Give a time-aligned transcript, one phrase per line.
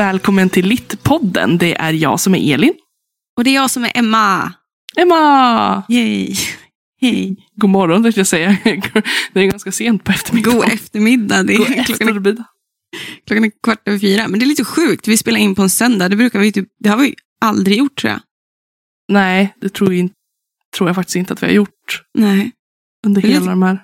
[0.00, 1.58] Välkommen till Littpodden.
[1.58, 2.74] Det är jag som är Elin.
[3.36, 4.52] Och det är jag som är Emma.
[4.96, 5.82] Emma!
[5.88, 6.34] Yay.
[7.00, 7.36] Hej.
[7.56, 8.56] God morgon tänkte jag säga.
[9.32, 10.60] Det är ganska sent på eftermiddagen.
[10.60, 11.42] God eftermiddag.
[11.42, 12.44] Det God är klockan, är, eftermiddag.
[13.26, 14.28] klockan är kvart över fyra.
[14.28, 15.08] Men det är lite sjukt.
[15.08, 16.08] Vi spelar in på en söndag.
[16.08, 18.20] Det, brukar vi typ, det har vi aldrig gjort tror jag.
[19.08, 20.14] Nej, det tror jag, inte-
[20.76, 22.52] tror jag faktiskt inte att vi har gjort Nej.
[23.06, 23.78] under hela lite- de här,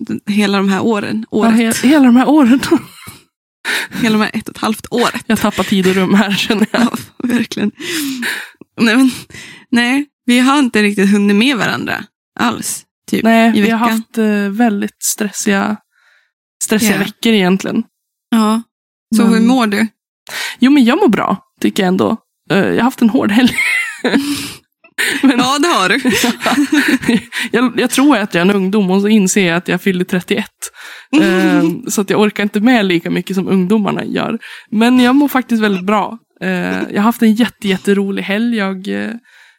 [0.00, 1.26] Den- Hela de här åren.
[1.30, 1.76] ja, Året.
[1.82, 2.60] he, hela de här åren.
[4.02, 5.22] Hela de här ett och ett halvt året.
[5.26, 6.82] Jag tappar tid och rum här känner jag.
[6.82, 7.70] Ja, verkligen.
[8.80, 9.10] Nej, men,
[9.70, 12.04] nej, vi har inte riktigt hunnit med varandra
[12.40, 12.84] alls.
[13.10, 15.76] Typ, Nej, vi har haft eh, väldigt stressiga,
[16.64, 16.98] stressiga Ja.
[16.98, 17.82] veckor egentligen.
[18.30, 18.62] Ja.
[19.16, 19.86] Så Men- hur mår du?
[20.58, 22.16] Jo, men jag mår bra, tycker jag ändå.
[22.50, 23.54] Eh, Jag har haft en hård helg.
[25.22, 26.00] men, Ja, det har du.
[27.52, 30.04] jag, jag tror att jag är en ungdom och så inser jag att jag fyller
[30.04, 30.44] 31.
[31.20, 34.38] Eh, så att jag orkar inte med lika mycket som ungdomarna gör.
[34.70, 36.18] Men jag mår faktiskt väldigt bra.
[36.42, 38.56] Eh, jag har haft en jätte, jätterolig helg.
[38.56, 39.10] Jag, eh,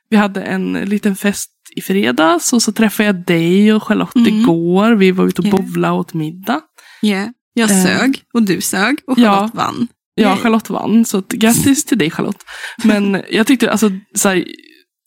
[0.10, 4.40] vi hade en liten fest i fredags och så träffade jag dig och Charlotte Mm.
[4.40, 4.92] igår.
[4.92, 5.52] Vi var ute och Ja.
[5.52, 6.62] bowlade och åt middag.
[7.04, 7.28] Yeah.
[7.54, 7.84] Jag Eh.
[7.86, 9.36] sög och du sög och Ja.
[9.36, 9.88] Charlotte vann.
[10.16, 10.38] Ja.
[10.38, 12.44] Charlotte vann, så att, grattis till dig Charlotte.
[12.84, 14.46] Men jag tyckte, alltså, så här,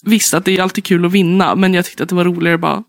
[0.07, 2.55] visst att det är alltid kul att vinna, men jag tyckte att det var roligare
[2.55, 2.83] att bara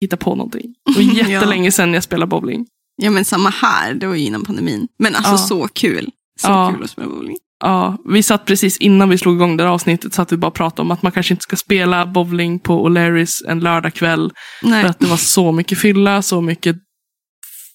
[0.00, 0.74] hitta på någonting.
[0.96, 2.66] Det var jättelänge sedan jag spelade bowling.
[3.02, 4.88] Ja men samma här, det var ju innan pandemin.
[4.98, 5.38] Men alltså Ja.
[5.38, 6.10] så kul.
[6.40, 6.72] Så Ja.
[6.74, 7.36] kul att spela bowling.
[7.64, 10.50] Ja, vi satt precis innan vi slog igång det här avsnittet, så att vi bara
[10.50, 14.32] pratade om att man kanske inte ska spela bowling på O'Larrys en lördagkväll.
[14.62, 16.76] För att det var så mycket fylla, så mycket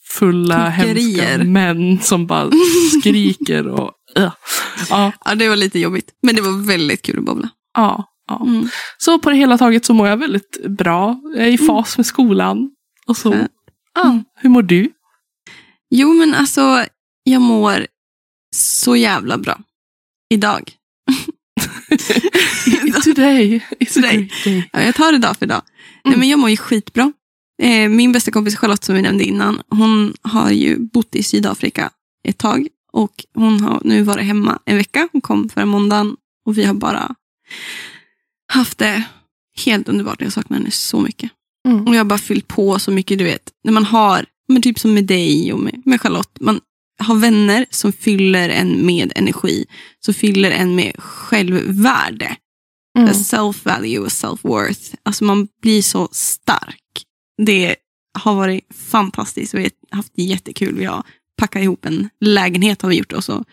[0.10, 1.28] fulla, Tokerier.
[1.28, 2.52] hemska män som bara
[3.02, 3.92] skriker och...
[4.20, 4.32] Uh.
[4.90, 6.12] Ja, Ja det var lite jobbigt.
[6.22, 7.50] Men det var väldigt kul att bowla.
[7.78, 8.06] ja,
[8.40, 8.46] ja.
[8.46, 8.70] Mm.
[8.98, 11.22] Så på det hela taget så mår jag väldigt bra.
[11.36, 12.72] Jag är i fas med skolan.
[13.08, 13.48] Och så.
[13.96, 14.90] Ja, hur mår du?
[15.90, 16.86] Jo men alltså,
[17.24, 17.88] jag mår
[18.56, 19.60] så jävla bra.
[20.34, 20.72] Idag.
[23.04, 24.30] Today a Today.
[24.72, 25.62] Ja, jag tar det dag för dag.
[26.04, 26.20] Nej, Mm.
[26.20, 27.14] men jag mår ju skitbra.
[27.62, 31.90] Eh, min bästa kompis Charlotte som vi nämnde innan, hon har ju bott i Sydafrika
[32.28, 32.68] ett tag.
[32.94, 35.10] Och hon har nu varit hemma en vecka.
[35.12, 36.16] Hon kom förra måndagen
[36.46, 37.16] och vi har bara
[38.52, 39.04] haft det
[39.66, 40.22] helt underbart.
[40.22, 41.32] Jag saknar henne så mycket.
[41.68, 41.88] Mm.
[41.88, 43.52] Och jag har bara fyllt på så mycket, du vet.
[43.64, 46.60] När man har, men typ som med dig och med, med Charlotte, man
[47.00, 49.66] har vänner som fyller en med energi,
[50.06, 52.36] som fyller en med självvärde.
[53.00, 53.10] Mm.
[53.14, 54.96] Self-value och self-worth.
[55.04, 57.04] Alltså man blir så stark.
[57.46, 57.76] Det
[58.20, 59.54] har varit fantastiskt.
[59.54, 60.76] Vi har haft jättekul.
[60.76, 61.04] Vi har
[61.38, 63.46] packat ihop en lägenhet har vi gjort och så.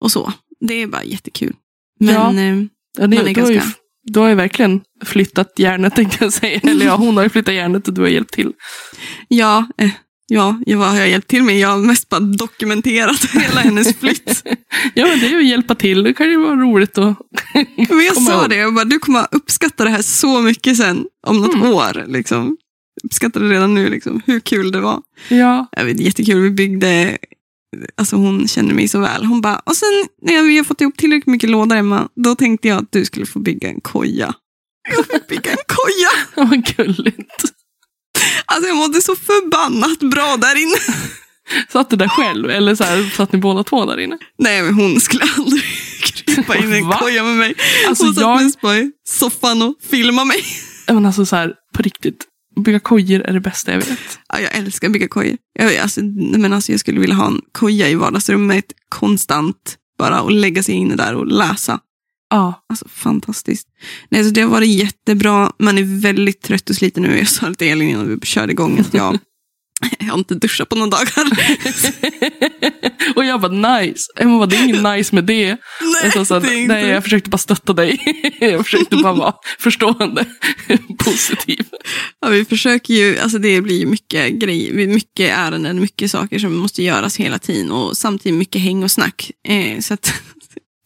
[0.00, 0.32] Och så.
[0.60, 1.54] Det är bara jättekul.
[2.00, 2.30] Men Ja.
[2.42, 2.64] eh,
[2.98, 3.72] Ja, det, man är ganska-
[4.04, 6.60] du har ju verkligen flyttat hjärnet tänkte jag säga.
[6.64, 8.52] Eller ja, hon har ju flyttat hjärnet och du har hjälpt till.
[9.28, 9.90] ja, eh,
[10.26, 11.58] ja, jag, vad har jag hjälpt till med?
[11.58, 14.42] Jag har mest bara dokumenterat hela hennes flytt.
[14.94, 16.02] Ja, men det är ju att hjälpa till.
[16.02, 17.16] Det kan ju vara roligt att
[17.88, 18.50] Men jag sa ihåg.
[18.50, 21.68] det, jag bara, du kommer att uppskatta det här så mycket sen, om något Mm.
[21.72, 22.04] år.
[22.08, 22.56] Liksom.
[23.04, 25.02] Uppskattar det redan nu, liksom, hur kul det var.
[25.28, 27.18] Ja, Jag vet, jättekul, vi byggde,
[27.96, 29.24] alltså hon känner mig så väl.
[29.24, 29.88] Hon bara, och sen
[30.22, 33.26] när vi har fått ihop tillräckligt mycket lådor Emma, då tänkte jag att du skulle
[33.26, 34.34] få bygga en koja.
[34.96, 36.44] Jag fick bygga en koja!
[36.48, 37.44] vad gulligt.
[38.46, 40.76] Alltså jag mådde så förbannat bra där inne.
[41.72, 42.50] Satt du där själv?
[42.50, 44.18] Eller så här, satt ni båda två där inne?
[44.38, 45.62] Nej men hon skulle aldrig
[46.02, 46.98] krypa in i en Va?
[47.00, 47.54] koja med mig.
[47.88, 50.44] Alltså, hon satt jag- mest på soffan och filmade mig.
[50.86, 52.24] Men alltså så här, på riktigt.
[52.56, 53.88] Bygga kojor är det bästa jag vet.
[54.28, 55.36] Ja, jag älskar att bygga kojor.
[55.58, 59.76] Jag, alltså, men alltså, jag skulle vilja ha en koja i vardagsrummet konstant.
[59.98, 61.80] Bara och lägga sig inne där och läsa.
[62.30, 63.68] Ja, Alltså fantastiskt.
[64.08, 65.52] Nej, så det har varit jättebra.
[65.58, 67.18] Man är väldigt trött och sliten nu.
[67.18, 69.18] Jag sa till Elin innan vi körde igång att jag,
[69.98, 71.24] jag har inte duschat på några dagar.
[73.16, 74.04] och jag bara nice.
[74.16, 75.56] Emma bara, det är inget nice med det.
[76.02, 76.50] Nej, så, så, inte.
[76.50, 77.98] nej, jag försökte bara stötta dig.
[78.40, 80.24] jag försökte bara vara förstående,
[80.98, 81.66] positiv.
[82.20, 86.56] Ja, vi försöker ju, alltså det blir ju mycket grejer, mycket ärenden, mycket saker som
[86.56, 89.30] måste göras hela tiden och samtidigt mycket häng och snack.
[89.48, 90.12] Eh, så att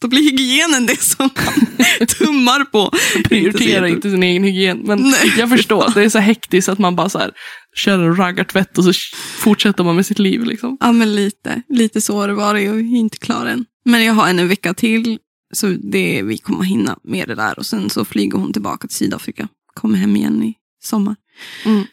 [0.01, 2.91] då blir hygienen det som man tummar på.
[3.23, 4.81] Prioritera så inte sin egen hygien.
[4.83, 5.33] Men Nej.
[5.37, 7.31] jag förstår, det är så hektiskt att man bara så här,
[7.75, 8.93] kör en raggartvätt och så
[9.37, 10.43] fortsätter man med sitt liv.
[10.43, 10.77] Liksom.
[10.79, 11.61] Ja, men lite.
[11.69, 13.65] Lite så har det varit och inte klar än.
[13.85, 15.19] Men jag har en, en vecka till,
[15.53, 17.59] så det, vi kommer hinna med det där.
[17.59, 19.47] Och sen så flyger hon tillbaka till Sydafrika.
[19.73, 21.15] Kommer hem igen i sommar.
[21.65, 21.83] Mm.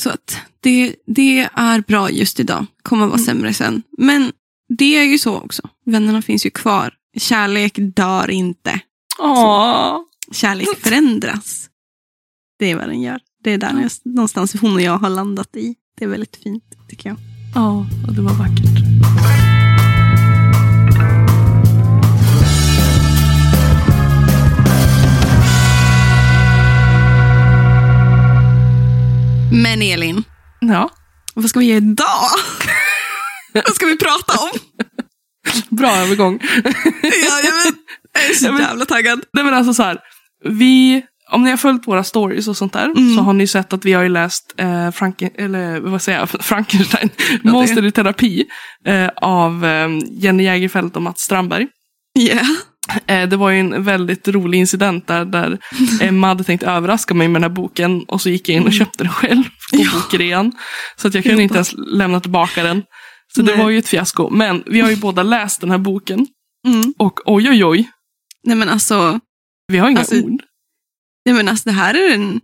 [0.00, 2.66] Så att det, det är bra just idag.
[2.82, 3.24] Kommer vara Mm.
[3.24, 3.82] sämre sen.
[3.98, 4.32] Men
[4.78, 5.68] det är ju så också.
[5.86, 6.94] Vännerna finns ju kvar.
[7.16, 8.80] Kärlek dör inte.
[9.18, 9.98] Åh.
[10.32, 11.68] Kärlek förändras.
[12.58, 13.20] Det är vad den gör.
[13.44, 15.74] Det är där någonstans hon och jag har landat i.
[15.98, 17.18] Det är väldigt fint tycker jag.
[17.54, 18.78] Ja, och det var vackert.
[29.62, 30.24] Men Elin.
[30.60, 30.90] Ja?
[31.34, 32.06] Vad ska vi göra idag?
[33.52, 34.50] vad ska vi prata om?
[35.76, 36.38] Bra övergång.
[37.02, 37.74] ja, jag, men,
[38.12, 39.24] jag är så jävla taggad.
[39.32, 39.98] Nej, men alltså så här,
[40.44, 43.16] vi om ni har följt våra stories och sånt där Mm.
[43.16, 46.28] så har ni sett att vi har ju läst eh, Franken, eller vad säger jag,
[46.44, 47.10] Frankenstein,
[47.42, 48.44] Monster i terapi
[48.86, 51.66] eh, av eh, Jenny Jägerfeld och Mats Strandberg.
[52.18, 52.46] Yeah.
[53.28, 55.58] Det var ju en väldigt rolig incident där, där
[56.00, 58.72] Emma hade tänkt överraska mig med den här boken och så gick jag in och
[58.72, 59.86] köpte den själv på Mm.
[59.86, 59.92] Ja.
[60.00, 60.52] bokrean.
[60.96, 62.82] Så att jag kunde inte ens lämna tillbaka den.
[63.34, 63.62] Så det Nej.
[63.64, 64.30] var ju ett fiasko.
[64.30, 66.26] Men vi har ju båda läst den här boken
[66.66, 66.94] Mm.
[66.98, 67.88] och oj oj oj,
[68.46, 69.20] Nej men alltså,
[69.72, 70.42] vi har inga Alltså, ord.
[71.24, 72.40] Nej, men alltså, det här är en...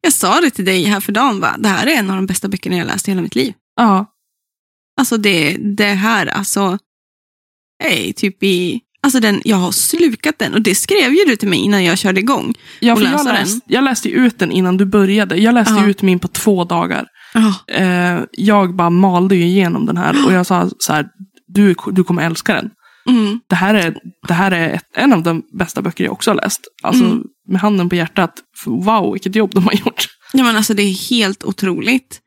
[0.00, 1.54] Jag sa det till dig här för dagen, va?
[1.58, 3.54] det här är en av de bästa böckerna jag läst i hela mitt liv.
[3.76, 4.10] Ja,
[5.00, 6.78] Alltså det, det här, alltså,
[7.84, 8.80] är typ i...
[9.02, 11.98] Alltså den, jag har slukat den och det skrev ju du till mig innan jag
[11.98, 12.54] körde igång.
[12.80, 15.36] Ja, för jag, läst, jag läste ut den innan du började.
[15.36, 15.86] Jag läste Ja.
[15.86, 17.06] ut min på två dagar.
[17.34, 17.74] Ja.
[17.74, 21.06] Eh, jag bara malde ju igenom den här och jag sa så här,
[21.46, 22.70] du, du kommer älska den.
[23.08, 23.40] Mm.
[23.48, 23.96] Det här är,
[24.28, 26.60] det här är ett, en av de bästa böcker jag också har läst.
[26.82, 27.22] Alltså Mm.
[27.48, 28.32] med handen på hjärtat,
[28.66, 30.06] wow vilket jobb de har gjort.
[30.32, 32.20] Ja, men alltså det är helt otroligt.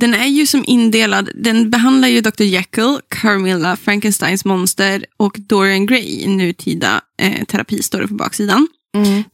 [0.00, 2.42] Den är ju som indelad, den behandlar ju Dr.
[2.42, 8.68] Jekyll, Carmilla, Frankensteins monster och Dorian Gray i nutida eh, terapi, står det på baksidan.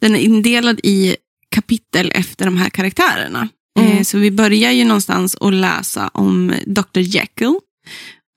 [0.00, 1.16] Den är indelad i
[1.50, 3.48] kapitel efter de här karaktärerna.
[3.80, 3.92] Mm.
[3.92, 6.98] Eh, så vi börjar ju någonstans att läsa om Dr.
[7.00, 7.54] Jekyll,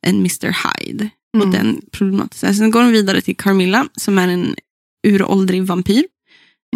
[0.08, 0.56] en Mr.
[0.86, 1.10] Hyde.
[1.42, 1.52] Och Mm.
[1.52, 2.54] den problematiska.
[2.54, 4.56] Sen går de vidare till Carmilla som är en
[5.08, 6.06] uråldrig vampyr.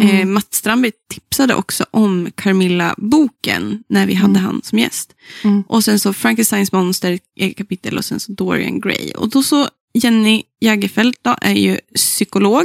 [0.02, 0.32] Eh, Mm.
[0.34, 4.44] Mats Strandberg tipsade också om Carmilla-boken när vi hade Mm.
[4.44, 5.14] han som gäst.
[5.44, 5.62] Mm.
[5.68, 9.12] Och sen så Frankensteins monster eget kapitel och sen så Dorian Gray.
[9.12, 12.64] Och då så Jenny Jägerfeld då, är ju psykolog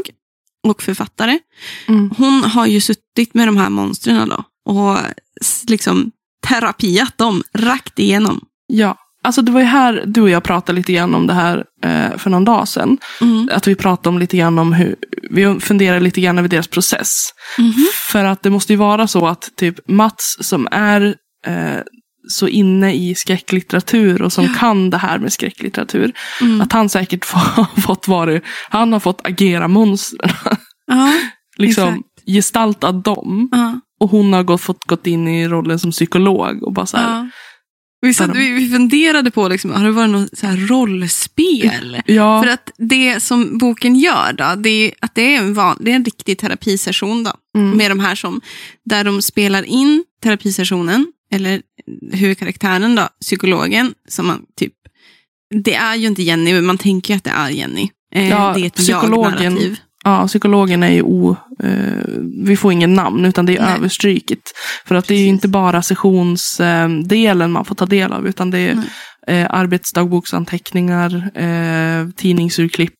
[0.67, 1.39] och författare.
[1.87, 2.11] Mm.
[2.17, 4.97] Hon har ju suttit med de här monstren då och
[5.67, 6.11] liksom
[6.47, 8.45] terapiat dem rakt igenom.
[8.67, 11.63] Ja, alltså det var ju här du och jag pratade lite grann om det här
[11.83, 12.97] eh, för någon dag sedan.
[13.21, 13.49] Mm.
[13.51, 14.95] Att vi pratade om lite grann om hur,
[15.31, 17.11] vi funderar lite grann över deras process.
[17.57, 17.85] Mhm.
[18.11, 21.15] För att det måste ju vara så att typ Mats som är
[21.47, 21.79] eh,
[22.29, 24.53] så inne i skräcklitteratur och som Ja.
[24.59, 26.13] kan det här med skräcklitteratur.
[26.41, 26.61] Mm.
[26.61, 28.39] Att han säkert får, fått vara,
[28.69, 30.29] han har fått agera monstren.
[30.87, 31.13] Ja,
[31.57, 32.01] liksom Exakt.
[32.27, 33.49] gestalta dem.
[33.51, 36.97] ja, Och hon har gått, fått gått in i rollen som psykolog och bara så
[36.97, 37.29] här.
[38.01, 42.01] Vi, satt, vi, vi funderade på, liksom, har det varit något så här rollspel?
[42.05, 45.77] Ja, För att det som boken gör då, det är att det är en, van,
[45.79, 48.41] det är en riktig terapisession då, mm, med de här som,
[48.85, 51.61] där de spelar in terapisessionen, eller
[52.11, 54.73] huvudkaraktären då, psykologen, som man typ,
[55.63, 57.89] det är ju inte Jenny, men man tänker ju att det är Jenny.
[58.15, 59.77] Eh, Ja, det är ett psykologen- jag-narrativ.
[60.07, 61.35] Ja, psykologen är ju o...
[61.63, 62.03] Eh,
[62.43, 63.75] vi får ingen namn utan det är Nej.
[63.75, 64.39] överstryket.
[64.85, 65.33] För att det är ju Precis.
[65.33, 68.83] inte bara sessionsdelen man får ta del av utan det är
[69.27, 72.93] eh, arbetsdagboksanteckningar, eh, tidningsurklipp.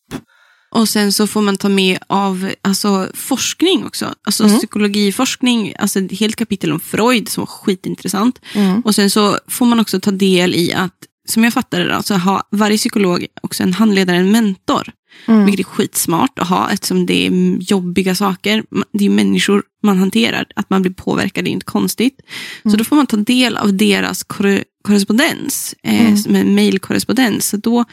[0.74, 4.14] Och sen så får man ta med av alltså, forskning också.
[4.26, 4.58] Alltså Mm.
[4.58, 8.40] psykologiforskning, alltså ett helt kapitel om Freud som var skitintressant.
[8.54, 8.80] Mm.
[8.80, 10.94] Och sen så får man också ta del i att,
[11.28, 14.90] som jag fattar det, då, så har varje psykolog också en handledare, en mentor.
[15.26, 15.44] Mm.
[15.46, 18.64] Vilket är skitsmart att ha eftersom det är jobbiga saker.
[18.92, 20.46] Det är människor man hanterar.
[20.56, 22.20] Att man blir påverkad är inte konstigt.
[22.62, 22.78] Så Mm.
[22.78, 26.16] då får man ta del av deras korre- korrespondens, eh, Mm.
[26.16, 27.48] som en mejlkorrespondens.
[27.64, 27.84] Så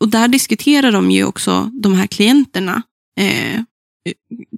[0.00, 2.82] och där diskuterar de ju också de här klienterna.
[3.20, 3.60] Eh,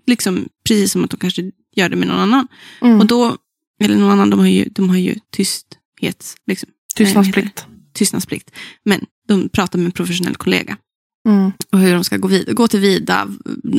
[0.07, 2.49] liksom precis som att de kanske gör det med någon annan.
[2.83, 3.01] Mm.
[3.01, 3.37] Och då,
[3.85, 7.67] eller någon annan, de har ju, de har ju tysthets, liksom, Tystnadsplikt.
[7.93, 8.51] tystnadsplikt.
[8.85, 10.77] Men de pratar med en professionell kollega
[11.27, 11.53] Mm.
[11.73, 13.29] och hur de ska gå, vid- gå till vida,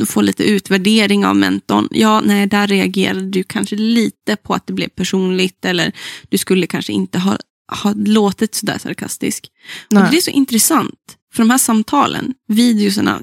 [0.06, 1.88] få lite utvärdering av mentorn.
[1.90, 5.92] Ja, nej, där reagerade du kanske lite på att det blev personligt eller
[6.28, 7.36] du skulle kanske inte ha,
[7.82, 9.46] ha låtit sådär sarkastisk.
[9.88, 10.08] Och Nej.
[10.10, 13.22] det är så intressant, för de här samtalen, videoserna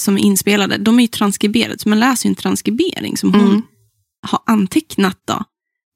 [0.00, 3.62] som är inspelade, de är ju transkriberade, så man läser en transkribering som hon Mm.
[4.26, 5.44] har antecknat då.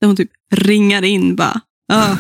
[0.01, 1.61] Där hon typ ringar in bara,
[1.93, 2.17] ah,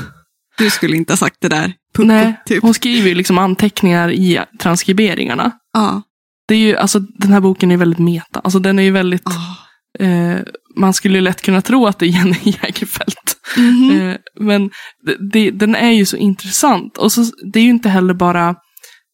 [0.58, 1.74] du skulle inte ha sagt det där.
[1.94, 2.62] Pucko, Nej, typ.
[2.62, 5.50] hon skriver ju liksom anteckningar i transkriberingarna.
[5.72, 6.02] Ja.
[6.48, 8.40] Det är ju, alltså, den här boken är väldigt meta.
[8.44, 10.04] Alltså, den är ju väldigt, Ah.
[10.04, 10.38] eh,
[10.76, 13.16] man skulle lätt kunna tro att det är Jenny Jägerfeld.
[13.56, 14.00] Mhm.
[14.00, 14.70] Eh, men
[15.06, 16.98] det, det, den är ju så intressant.
[16.98, 18.54] Och så, det är ju inte heller bara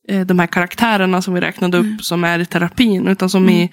[0.09, 1.99] eh, de här karaktärerna som vi räknade upp Mm.
[1.99, 3.09] som är i terapin.
[3.09, 3.71] Utan som i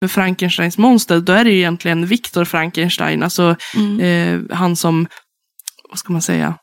[0.00, 3.22] för Frankensteins monster, då är det ju egentligen Viktor Frankenstein.
[3.22, 4.00] Alltså Mm.
[4.50, 5.06] eh, han som,
[5.90, 6.54] vad ska man säga?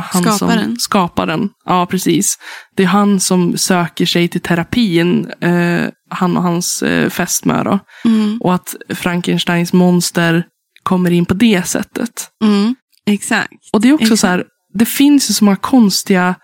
[0.00, 0.64] Han Skaparen.
[0.64, 2.38] Som, skaparen, ja precis.
[2.76, 7.78] Det är han som söker sig till terapin, eh, han och hans eh, fästmö.
[8.04, 8.38] Mm.
[8.40, 10.44] Och att Frankensteins monster
[10.82, 12.28] kommer in på det sättet.
[12.44, 12.74] Mm.
[13.06, 13.52] Exakt.
[13.72, 14.20] Och det är också Exakt.
[14.20, 14.44] så här,
[14.78, 16.34] det finns ju så många konstiga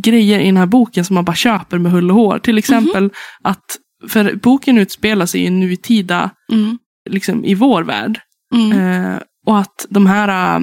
[0.00, 2.38] grejer i den här boken som man bara köper med hull och hår.
[2.38, 3.10] Till exempel
[3.44, 3.64] att,
[4.08, 6.78] för boken utspelar sig i en nutida, Mm.
[7.10, 8.20] liksom i vår värld.
[8.54, 8.72] Mm.
[8.78, 10.60] Eh, och att de här äh,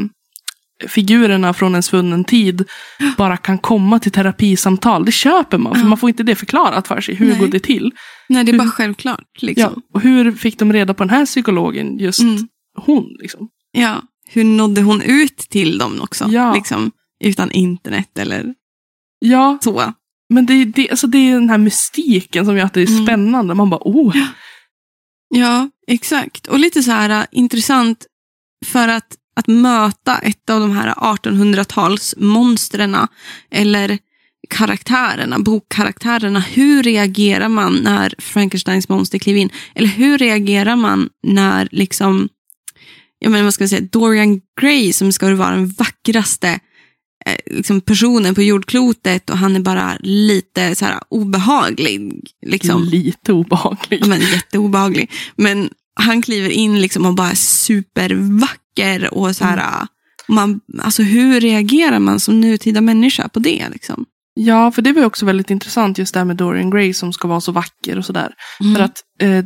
[0.87, 2.63] figurerna från en svunnen tid
[3.17, 5.05] bara kan komma till terapisamtal.
[5.05, 5.87] Det köper man, för Ja.
[5.87, 7.15] man får inte det förklarat för sig.
[7.15, 7.39] Hur Nej.
[7.39, 7.91] går det till?
[8.29, 9.25] Nej, det är bara hur- självklart.
[9.39, 9.81] Ja, Liksom.
[9.93, 12.47] och hur fick de reda på den här psykologen, just Mm.
[12.77, 13.15] hon?
[13.19, 13.47] Liksom?
[13.71, 14.01] Ja.
[14.29, 16.25] Hur nådde hon ut till dem också?
[16.29, 16.53] Ja.
[16.53, 16.91] Liksom,
[17.23, 18.53] utan internet eller
[19.19, 19.93] Ja, så.
[20.29, 23.05] men det, det, alltså det är den här mystiken som gör att det är Mm.
[23.05, 23.53] spännande.
[23.53, 24.15] Man bara, oh,
[25.33, 26.47] Ja, exakt.
[26.47, 28.05] Och lite så här äh, intressant
[28.65, 33.07] för att, att möta ett av de här 1800-talsmonstren
[33.51, 33.97] eller
[34.49, 36.39] karaktärerna, bokkaraktärerna.
[36.39, 39.49] Hur reagerar man när Frankensteins monster kliver in?
[39.75, 42.29] Eller hur reagerar man när liksom,
[43.19, 46.59] jag menar, vad ska jag säga, Dorian Gray som ska vara den vackraste
[47.25, 52.21] eh, liksom personen på jordklotet och han är bara lite så här obehaglig.
[52.45, 52.83] Liksom.
[52.83, 54.07] lite obehaglig.
[54.07, 55.11] Men jätteobehaglig.
[55.35, 55.69] Men
[55.99, 59.13] han kliver in liksom och bara är supervacker.
[59.13, 59.87] Och så här,
[60.27, 63.69] man, alltså hur reagerar man som nutida människa på det?
[63.71, 64.05] Liksom?
[64.33, 67.27] Ja, för det var också väldigt intressant just det här med Dorian Gray som ska
[67.27, 68.33] vara så vacker och sådär.
[68.61, 68.75] Mm.
[68.75, 69.37] För att eh,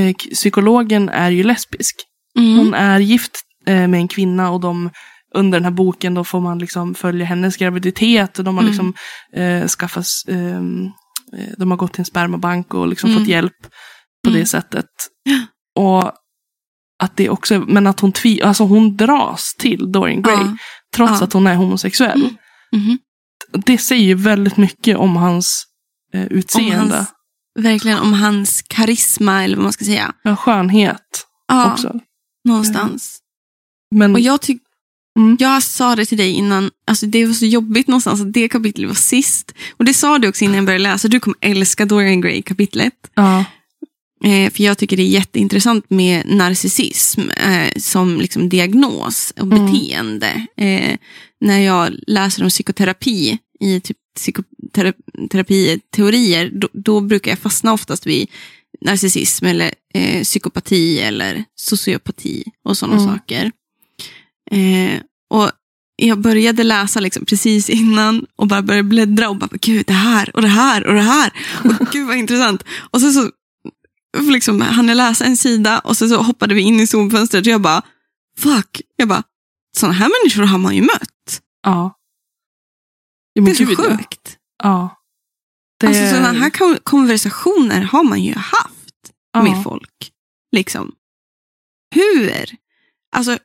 [0.00, 1.96] eh, psykologen är ju lesbisk.
[2.38, 2.58] Mm.
[2.58, 3.32] Hon är gift
[3.66, 4.90] eh, med en kvinna och de
[5.34, 8.38] under den här boken då får man liksom följa hennes graviditet.
[8.38, 8.70] Och de har Mm.
[8.72, 8.94] liksom
[9.36, 10.84] eh, skaffat, ehm,
[11.38, 13.22] eh, de har gått till en spermabank och liksom Mm.
[13.22, 13.56] fått hjälp
[14.24, 14.40] på Mm.
[14.40, 14.86] det sättet.
[15.76, 16.12] Och
[17.02, 20.56] att det också, men att hon, tvi, alltså hon dras till Dorian Gray Ja.
[20.96, 21.24] trots Ja.
[21.24, 22.22] att hon är homosexuell.
[22.22, 22.84] Mm.
[22.86, 22.98] Mhm.
[23.64, 25.64] Det säger ju väldigt mycket om hans
[26.14, 26.96] eh, Om utseende.
[26.96, 27.08] hans,
[27.58, 30.12] verkligen om hans karisma eller vad man ska säga.
[30.22, 32.00] Ja, skönhet Ja, också.
[32.48, 33.18] någonstans.
[33.94, 34.70] Men, Och jag tycker
[35.18, 35.36] Mm.
[35.40, 38.88] Jag sa det till dig innan, alltså det var så jobbigt någonstans att det kapitlet
[38.88, 39.54] var sist.
[39.76, 42.92] Och det sa du också innan jag började läsa, du kommer älska Dorian Gray-kapitlet.
[43.14, 43.44] ja, Eh,
[44.24, 49.66] för jag tycker det är jätteintressant med narcissism eh, som liksom diagnos och Mm.
[49.66, 50.46] beteende.
[50.56, 50.96] Eh,
[51.40, 58.28] när jag läser om psykoterapi i typ psykoterapiteorier, då, då brukar jag fastna oftast vid
[58.80, 63.14] narcissism eller eh, psykopati eller sociopati och sådana Mm.
[63.14, 63.50] saker.
[64.50, 65.00] Eh,
[65.30, 65.50] och
[65.96, 70.36] jag började läsa liksom precis innan och bara började bläddra och bara, gud det här
[70.36, 71.32] och det här och det här.
[71.64, 72.62] Och gud vad intressant.
[72.90, 73.30] Och sen så
[74.18, 77.60] liksom, hann läsa en sida och sen så hoppade vi in i zoomfönstret och jag
[77.60, 77.82] bara,
[78.38, 78.80] fuck.
[78.96, 79.22] Jag bara,
[79.76, 81.40] sådana här människor har man ju mött.
[81.62, 81.96] ja.
[83.32, 84.36] Ja, Det är så sjukt.
[84.62, 84.96] Ja.
[85.80, 88.94] Det, Alltså sådana här kon- konversationer har man ju haft
[89.32, 89.42] ja.
[89.42, 90.12] med folk.
[90.56, 90.92] Liksom.
[91.94, 92.50] Hur?
[93.16, 93.38] Alltså,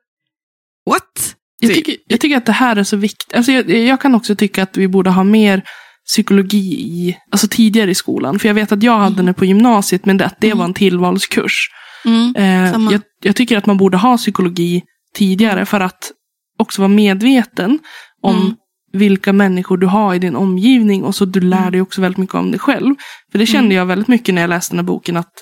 [0.90, 1.36] what?
[1.60, 1.86] Jag Typ.
[1.86, 3.34] tycker, jag tycker att det här är så viktigt.
[3.34, 5.64] Alltså jag, jag kan också tycka att vi borde ha mer
[6.08, 8.40] psykologi i, alltså tidigare i skolan.
[8.40, 9.26] För jag vet att jag hade Mm.
[9.26, 10.58] det på gymnasiet, men det, att det Mm.
[10.58, 11.70] var en tillvalskurs.
[12.06, 12.36] Mm.
[12.36, 14.84] Eh, jag, jag tycker att man borde ha psykologi
[15.16, 16.12] tidigare för att
[16.60, 17.80] också vara medveten
[18.22, 18.56] om Mm.
[18.94, 21.72] vilka människor du har i din omgivning och så du lär Mm.
[21.72, 22.96] dig också väldigt mycket om dig själv.
[23.32, 23.78] För det kände Mm.
[23.78, 25.34] jag väldigt mycket när jag läste den här boken att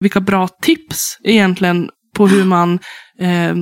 [0.00, 2.78] vilka bra tips egentligen på hur man
[3.20, 3.54] eh,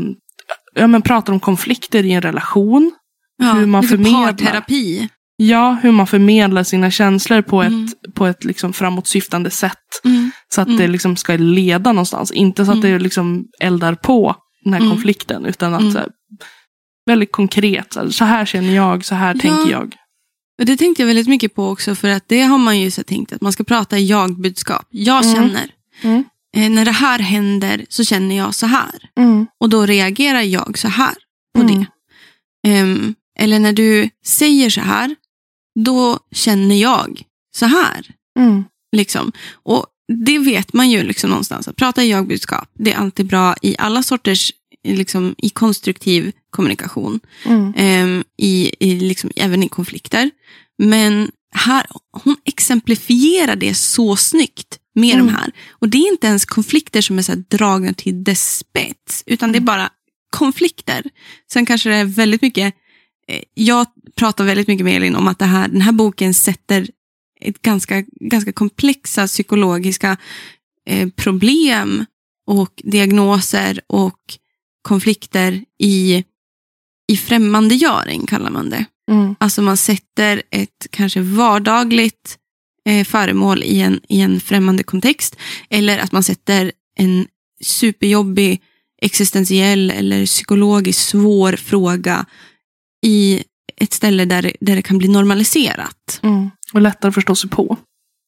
[0.74, 2.92] ja, men pratar om konflikter i en relation.
[3.38, 4.26] Ja, hur man förmedlar.
[4.32, 5.08] parterapi.
[5.40, 7.88] Ja, hur man förmedlar sina känslor på ett, Mm.
[8.14, 9.78] på ett liksom framåtsyftande sätt.
[10.04, 10.30] Mm.
[10.54, 10.78] Så att Mm.
[10.80, 12.30] det liksom ska leda någonstans.
[12.32, 12.90] Inte så att Mm.
[12.92, 14.92] det liksom eldar på den här Mm.
[14.92, 15.46] konflikten.
[15.46, 15.94] Utan att Mm.
[15.96, 16.08] här,
[17.06, 17.92] väldigt konkret.
[17.92, 19.40] Så här, så här känner jag, så här Ja.
[19.40, 19.94] tänker jag.
[20.62, 23.32] Det tänkte jag väldigt mycket på också för att det har man ju så tänkt
[23.32, 24.86] att man ska prata jag-budskap.
[24.90, 25.66] Jag känner.
[26.56, 28.94] Eh, när det här händer så känner jag så här.
[29.60, 31.14] Och då reagerar jag så här
[31.56, 31.86] på det.
[32.66, 35.14] Ehm, eller när du säger så här,
[35.84, 37.22] då känner jag
[37.56, 38.06] så här.
[38.38, 38.64] Mm.
[38.96, 39.32] Liksom.
[39.52, 39.86] Och
[40.26, 41.68] det vet man ju liksom någonstans.
[41.68, 44.52] Att prata jag-budskap, det är alltid bra i alla sorters,
[44.88, 47.20] liksom, i konstruktiv kommunikation.
[47.44, 47.72] Mm.
[47.76, 50.30] Ehm, i, i liksom, även i konflikter.
[50.78, 55.26] Men här, hon exemplifierar det så snyggt med Mm.
[55.26, 55.52] de här.
[55.70, 59.56] Och det är inte ens konflikter som är så dragna till dess spets, utan det
[59.56, 59.64] är Mm.
[59.66, 59.90] bara
[60.30, 61.04] konflikter.
[61.52, 62.74] Sen kanske det är väldigt mycket,
[63.28, 63.86] eh, jag
[64.18, 66.88] pratar väldigt mycket med Elin om att det här, den här boken sätter
[67.40, 70.16] ett ganska, ganska komplexa psykologiska
[70.86, 72.04] eh, problem
[72.46, 74.18] och diagnoser och
[74.82, 76.24] konflikter i,
[77.12, 78.84] i främmandegöring, kallar man det.
[79.10, 79.34] Mm.
[79.40, 82.38] Alltså man sätter ett kanske vardagligt
[82.88, 85.36] eh, föremål i en, i en främmande kontext.
[85.70, 87.26] Eller att man sätter en
[87.64, 88.62] superjobbig
[89.02, 92.26] existentiell eller psykologiskt svår fråga
[93.06, 93.42] i
[93.80, 96.20] ett ställe där, där det kan bli normaliserat.
[96.22, 96.50] Mm.
[96.72, 97.76] Och lättare att förstå sig på.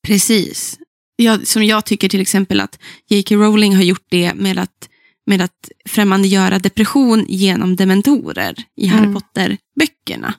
[0.07, 0.79] Precis.
[1.17, 2.79] Jag, som jag tycker till exempel att
[3.09, 3.35] J.K.
[3.35, 4.89] Rowling har gjort det med att,
[5.27, 9.15] med att främmandegöra depression genom dementorer i Harry Mm.
[9.15, 10.35] Potter-böckerna.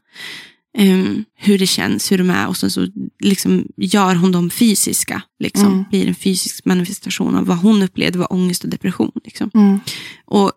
[0.78, 2.88] Ehm, hur det känns, hur de är och sen så
[3.20, 5.22] liksom gör hon dem fysiska.
[5.40, 5.66] Liksom.
[5.66, 5.84] Mm.
[5.90, 9.12] Blir en fysisk manifestation av vad hon upplevde var ångest och depression.
[9.24, 9.52] Liksom.
[9.54, 9.80] Mm.
[10.26, 10.52] Och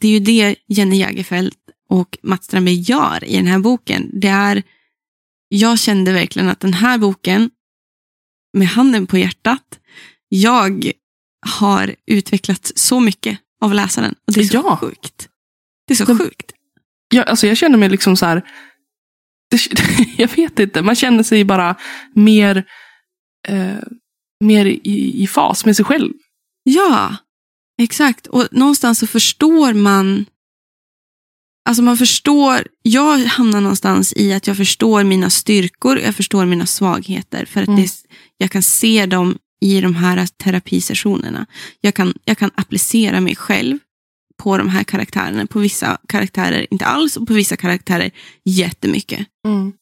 [0.00, 1.54] det är ju det Jenny Jägerfeld
[1.90, 4.10] och Mats Strandberg gör i den här boken.
[4.12, 4.62] Det är,
[5.48, 7.50] jag kände verkligen att den här boken,
[8.58, 9.78] med handen på hjärtat,
[10.28, 10.92] jag
[11.46, 14.14] har utvecklats så mycket av läsaren.
[14.26, 14.76] Och det är så Ja.
[14.76, 15.28] sjukt.
[15.86, 16.52] Det är så Den- sjukt.
[17.14, 18.42] Jag, alltså jag känner mig liksom så här.
[19.50, 19.60] Det,
[20.18, 21.74] jag vet inte, man känner sig bara
[22.14, 22.64] mer,
[23.48, 23.76] eh,
[24.44, 26.12] mer i, i fas med sig själv.
[26.62, 27.16] Ja,
[27.82, 28.26] exakt.
[28.26, 30.26] Och någonstans så förstår man
[31.68, 36.66] Alltså man förstår, jag hamnar någonstans i att jag förstår mina styrkor, jag förstår mina
[36.66, 37.44] svagheter.
[37.44, 37.80] För att Mm.
[37.82, 37.88] det,
[38.38, 41.46] jag kan se dem i de här terapisessionerna.
[41.80, 43.78] Jag kan, jag kan applicera mig själv
[44.42, 45.46] på de här karaktärerna.
[45.46, 48.10] På vissa karaktärer inte alls och på vissa karaktärer
[48.44, 49.26] jättemycket.
[49.46, 49.72] Mm.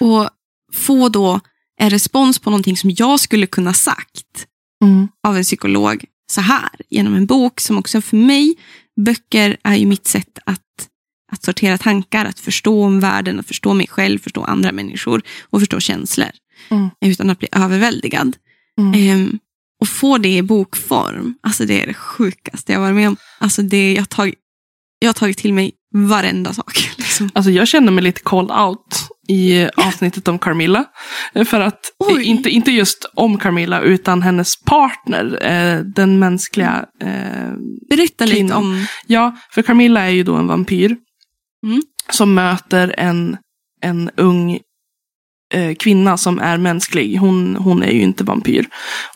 [0.00, 0.30] Och
[0.72, 1.40] få då
[1.80, 4.46] en respons på någonting som jag skulle kunna sagt
[4.84, 5.08] Mm.
[5.26, 8.54] av en psykolog så här genom en bok som också för mig,
[9.00, 10.88] böcker är ju mitt sätt att,
[11.32, 15.60] att sortera tankar, att förstå om världen, att förstå mig själv, förstå andra människor och
[15.60, 16.28] förstå känslor
[16.70, 16.90] Mm.
[17.04, 18.36] utan att bli överväldigad.
[18.80, 18.94] Mm.
[18.94, 19.38] Ehm,
[19.80, 23.16] och få det i bokform, alltså det är det sjukaste jag varit med om.
[23.38, 24.34] Alltså det, jag, har tagit,
[24.98, 26.90] jag har tagit till mig varenda sak.
[26.98, 27.30] Liksom.
[27.34, 30.84] Alltså jag känner mig lite called out i avsnittet om Carmilla.
[31.34, 32.22] Eh, För att, Oj.
[32.22, 37.52] inte, inte just om Carmilla, utan hennes partner, eh, den mänskliga eh,
[37.90, 38.58] Berätta lite Kvinnan.
[38.58, 38.86] om...
[39.06, 40.96] Ja, för Camilla är ju då en vampyr.
[41.66, 41.82] Mm.
[42.10, 43.36] Som möter en,
[43.82, 44.60] en ung
[45.54, 47.16] eh, kvinna som är mänsklig.
[47.16, 48.66] Hon, hon är ju inte vampyr.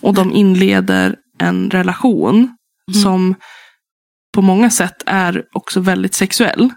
[0.00, 2.56] Och de inleder en relation
[2.92, 3.02] Mm.
[3.02, 3.34] som
[4.34, 6.70] på många sätt är också väldigt sexuell.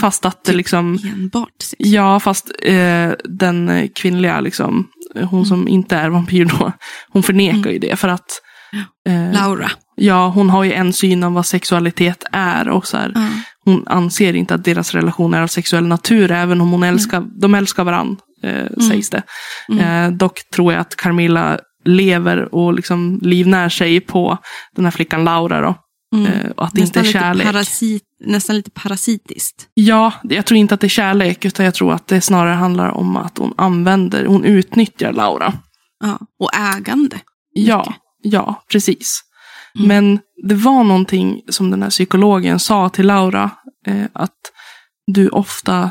[0.00, 1.74] Fast att det liksom, Enbart sex.
[1.78, 4.88] ja fast eh, den kvinnliga liksom,
[5.30, 6.72] hon som inte är vampyr då,
[7.12, 7.72] hon förnekar Mm.
[7.72, 8.26] ju det för att
[9.08, 9.70] eh, Laura.
[9.94, 12.68] Ja, hon har ju en syn om vad sexualitet är.
[12.68, 13.28] Och så här, Ja.
[13.66, 17.54] Hon anser inte att deras relation är av sexuell natur, även om hon älskar, de
[17.54, 19.22] älskar varandra, eh, sägs det.
[19.68, 19.80] Mm.
[19.80, 24.38] Eh, dock tror jag att Carmilla lever och liksom livnär sig på
[24.76, 25.60] den här flickan Laura.
[25.60, 25.74] Då.
[26.16, 26.32] Mm.
[26.32, 27.46] Eh, och att det inte är lite, kärlek.
[27.46, 29.68] parasit, nästan lite parasitiskt.
[29.74, 32.90] Ja, jag tror inte att det är kärlek, utan jag tror att det snarare handlar
[32.90, 35.52] om att hon använder, hon utnyttjar Laura.
[36.04, 36.18] Ja.
[36.40, 37.16] Och ägande.
[37.52, 37.94] Ja,
[38.30, 39.20] ja, precis.
[39.74, 39.88] Mm.
[39.88, 43.50] Men det var någonting som den här psykologen sa till Laura.
[43.86, 44.36] Eh, att
[45.06, 45.90] du ofta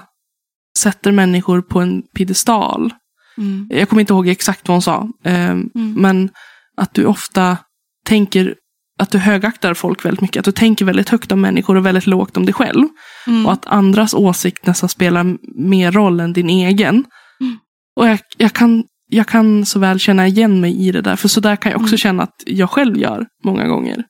[0.78, 2.94] sätter människor på en piedestal.
[3.38, 3.70] Mm.
[3.72, 5.10] Jag kommer inte ihåg exakt vad hon sa.
[5.24, 6.30] Eh, Men
[6.78, 7.58] att du ofta
[8.06, 8.56] tänker
[9.00, 10.40] att du högaktar folk väldigt mycket.
[10.40, 12.88] Att du tänker väldigt högt om människor och väldigt lågt om dig själv.
[13.28, 13.46] Mm.
[13.46, 17.06] Och att andras åsikt nästan spelar mer roll än din egen.
[17.42, 17.58] Mm.
[17.96, 21.16] Och jag, jag, kan, jag kan så väl känna igen mig i det där.
[21.16, 21.98] För så där kan jag också Mm.
[21.98, 24.04] känna att jag själv gör många gånger.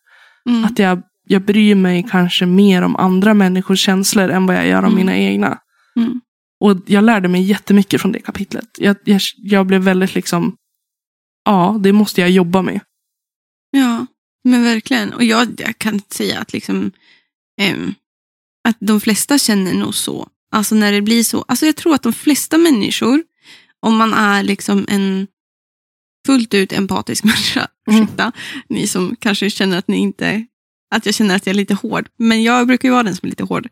[0.49, 0.65] Mm.
[0.65, 4.79] Att jag, jag bryr mig kanske mer om andra människors känslor än vad jag gör
[4.83, 4.95] om Mm.
[4.95, 5.57] mina egna.
[5.95, 6.21] Mm.
[6.59, 8.67] Och jag lärde mig jättemycket från det kapitlet.
[8.77, 10.55] Jag, jag, jag blev väldigt liksom,
[11.45, 12.79] ja, det måste jag jobba med.
[13.71, 14.05] Ja,
[14.43, 15.13] men verkligen.
[15.13, 16.91] Och jag, jag kan säga att liksom
[17.61, 17.93] ehm,
[18.67, 20.27] att de flesta känner nog så.
[20.51, 21.45] Alltså när det blir så.
[21.47, 23.23] Alltså jag tror att de flesta människor,
[23.85, 25.27] om man är liksom en
[26.27, 28.03] fullt ut empatisk människa, Mm.
[28.03, 28.31] ursäkta,
[28.69, 30.45] ni som kanske känner att ni inte,
[30.95, 33.25] att jag känner att jag är lite hård, men jag brukar ju vara den som
[33.25, 33.67] är lite hård.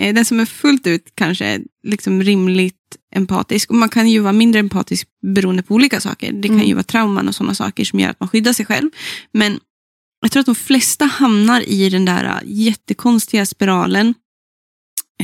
[0.00, 2.76] Eh, Den som är fullt ut kanske liksom rimligt
[3.14, 3.70] empatisk.
[3.70, 6.32] Och man kan ju vara mindre empatisk beroende på olika saker.
[6.32, 6.68] Det kan Mm.
[6.68, 8.90] ju vara trauman och sådana saker som gör att man skyddar sig själv.
[9.32, 9.60] Men
[10.20, 14.14] jag tror att de flesta hamnar i den där jättekonstiga spiralen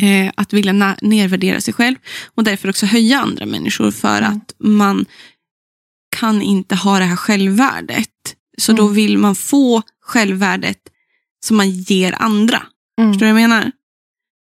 [0.02, 1.96] eh, att vilja nedvärdera sig själv
[2.34, 4.32] och därför också höja andra människor för Mm.
[4.36, 5.06] att man
[6.16, 8.10] kan inte ha det här självvärdet.
[8.58, 8.94] Så då Mm.
[8.94, 10.78] vill man få självvärdet
[11.46, 12.62] som man ger andra.
[13.00, 13.12] Mm.
[13.12, 13.72] Förstår du vad jag menar?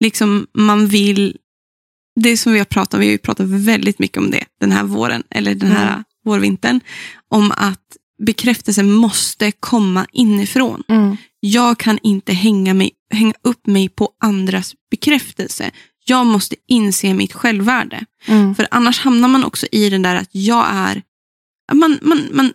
[0.03, 1.37] Liksom man vill,
[2.21, 4.71] det som vi har pratat om, vi har ju pratat väldigt mycket om det den
[4.71, 6.03] här våren, eller den här Mm.
[6.25, 6.79] vårvintern,
[7.29, 10.83] om att bekräftelsen måste komma inifrån.
[10.87, 11.17] Mm.
[11.39, 15.71] Jag kan inte hänga, mig, hänga upp mig på andras bekräftelse.
[16.05, 18.05] Jag måste inse mitt självvärde.
[18.25, 18.55] Mm.
[18.55, 21.01] För annars hamnar man också i den där att jag är,
[21.73, 22.53] man, man, man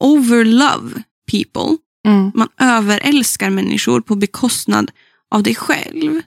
[0.00, 2.32] overlove people Mm.
[2.34, 4.90] Man överälskar människor på bekostnad
[5.30, 6.22] av dig själv.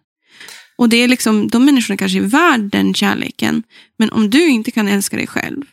[0.78, 3.64] Och det är liksom, de människorna kanske är värd den kärleken.
[3.98, 5.66] Men om du inte kan älska dig själv,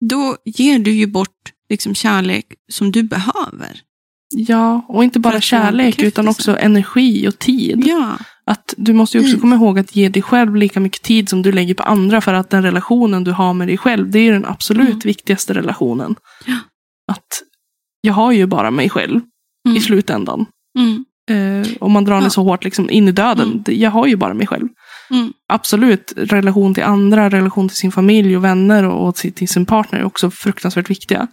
[0.00, 3.80] då ger du ju bort liksom kärlek som du behöver.
[4.34, 7.82] Ja, och inte bara kärlek utan också energi och tid.
[7.86, 9.40] Ja, Att du måste också Mm.
[9.40, 12.34] komma ihåg att ge dig själv lika mycket tid som du lägger på andra för
[12.34, 14.98] att den relationen du har med dig själv, det är den absolut Mm.
[15.04, 16.14] viktigaste relationen.
[16.46, 16.58] Ja.
[17.12, 17.42] Att
[18.00, 19.20] jag har ju bara mig själv
[19.66, 19.76] Mm.
[19.76, 20.46] i slutändan.
[20.78, 22.24] mm, Eh, om man drar Ja.
[22.24, 23.48] det så hårt liksom in i döden.
[23.66, 23.80] Mm.
[23.80, 24.68] Jag har ju bara mig själv.
[25.10, 29.48] mm, Absolut, relation till andra, relation till sin familj och vänner och, och till, till
[29.48, 31.26] sin partner är också fruktansvärt viktiga.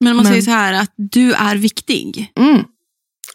[0.00, 2.32] Men man Men- säger så här att du är viktig.
[2.36, 2.64] Mm.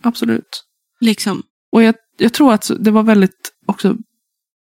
[0.04, 0.64] Absolut.
[1.02, 1.44] Liksom.
[1.72, 3.96] Och jag, jag tror att det var väldigt också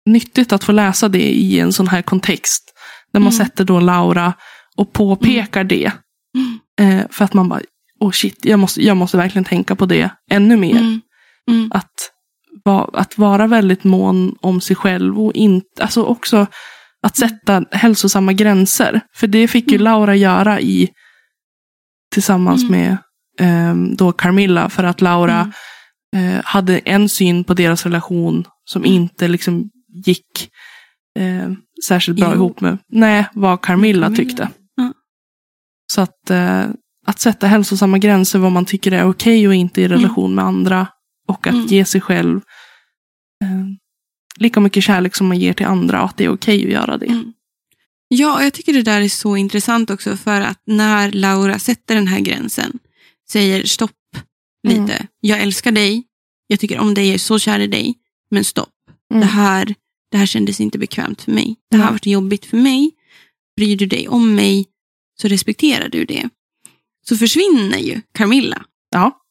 [0.06, 2.74] nyttigt att få läsa det i en sån här kontext.
[3.14, 3.46] Där man Mm.
[3.46, 4.34] sätter då Laura
[4.78, 5.92] och påpekar det.
[6.38, 7.00] Mm.
[7.00, 7.62] Eh, för att man bara,
[8.00, 10.78] oh shit, jag måste, jag måste verkligen tänka på det ännu mer.
[10.78, 11.02] Mm.
[11.52, 11.72] Mm.
[11.74, 11.92] Att,
[12.66, 16.48] va, att vara väldigt mån om sig själv och inte, alltså också
[17.04, 19.02] att sätta hälsosamma gränser.
[19.16, 19.84] För det fick ju Mm.
[19.84, 20.90] Laura göra i
[22.14, 22.72] tillsammans Mm.
[22.72, 22.98] med
[23.40, 24.70] ehm, då Carmilla.
[24.70, 25.52] För att Laura
[26.16, 26.30] Mm.
[26.36, 28.94] eh, hade en syn på deras relation som Mm.
[28.96, 29.70] inte liksom
[30.06, 30.50] gick
[31.20, 31.52] eh,
[31.88, 32.36] särskilt bra Jo.
[32.36, 34.16] ihop med nej, vad Carmilla, Carmilla.
[34.24, 34.50] tyckte.
[34.76, 34.94] Ja.
[35.94, 36.64] Så att, eh,
[37.06, 40.88] att sätta hälsosamma gränser vad man tycker är okej och inte i relation med andra.
[41.28, 41.66] Och att Mm.
[41.66, 42.42] ge sig själv
[43.44, 43.66] eh,
[44.40, 46.04] lika mycket kärlek som man ger till andra.
[46.04, 47.06] Och att det är okej att göra det.
[48.14, 48.20] Mm.
[48.20, 52.08] Ja, jag tycker det där är så intressant också för att när Laura sätter den
[52.08, 52.80] här gränsen,
[53.30, 53.92] säger stopp
[54.68, 54.94] lite.
[54.94, 55.08] Mm.
[55.20, 56.04] Jag älskar dig,
[56.48, 57.96] jag tycker om dig, jag är så kär i dig,
[58.32, 58.70] men stopp.
[59.12, 59.22] Mm.
[59.22, 59.76] Det, här,
[60.12, 61.56] det här kändes inte bekvämt för mig.
[61.70, 62.92] Det här har varit jobbigt för mig.
[63.56, 64.66] Bryr du dig om mig
[65.22, 66.30] så respekterar du det.
[67.08, 68.66] Så försvinner ju Camilla.
[68.90, 69.23] Ja.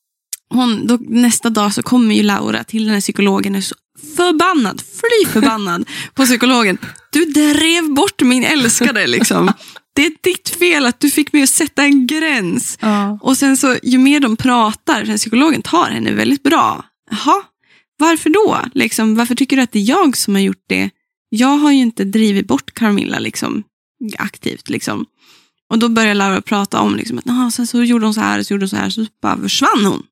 [0.52, 3.74] Hon, då, nästa dag så kommer ju Laura till den här psykologen och är så
[4.16, 6.78] förbannad, fly förbannad på psykologen.
[7.12, 9.52] Du drev bort min älskade liksom.
[9.94, 12.78] Det är ditt fel att du fick mig att sätta en gräns.
[12.80, 13.18] Ja.
[13.22, 16.84] Och sen så ju mer de pratar, den psykologen tar henne väldigt bra.
[17.10, 17.42] Jaha,
[17.98, 18.60] varför då?
[18.74, 20.90] Liksom, varför tycker du att det är jag som har gjort det?
[21.28, 23.62] Jag har ju inte drivit bort Carmilla liksom,
[24.18, 24.70] aktivt.
[24.70, 25.06] Liksom.
[25.70, 28.42] Och då börjar Laura prata om liksom, att "Jaha, sen så gjorde hon så här,
[28.42, 30.02] så gjorde hon så här, så bara försvann hon.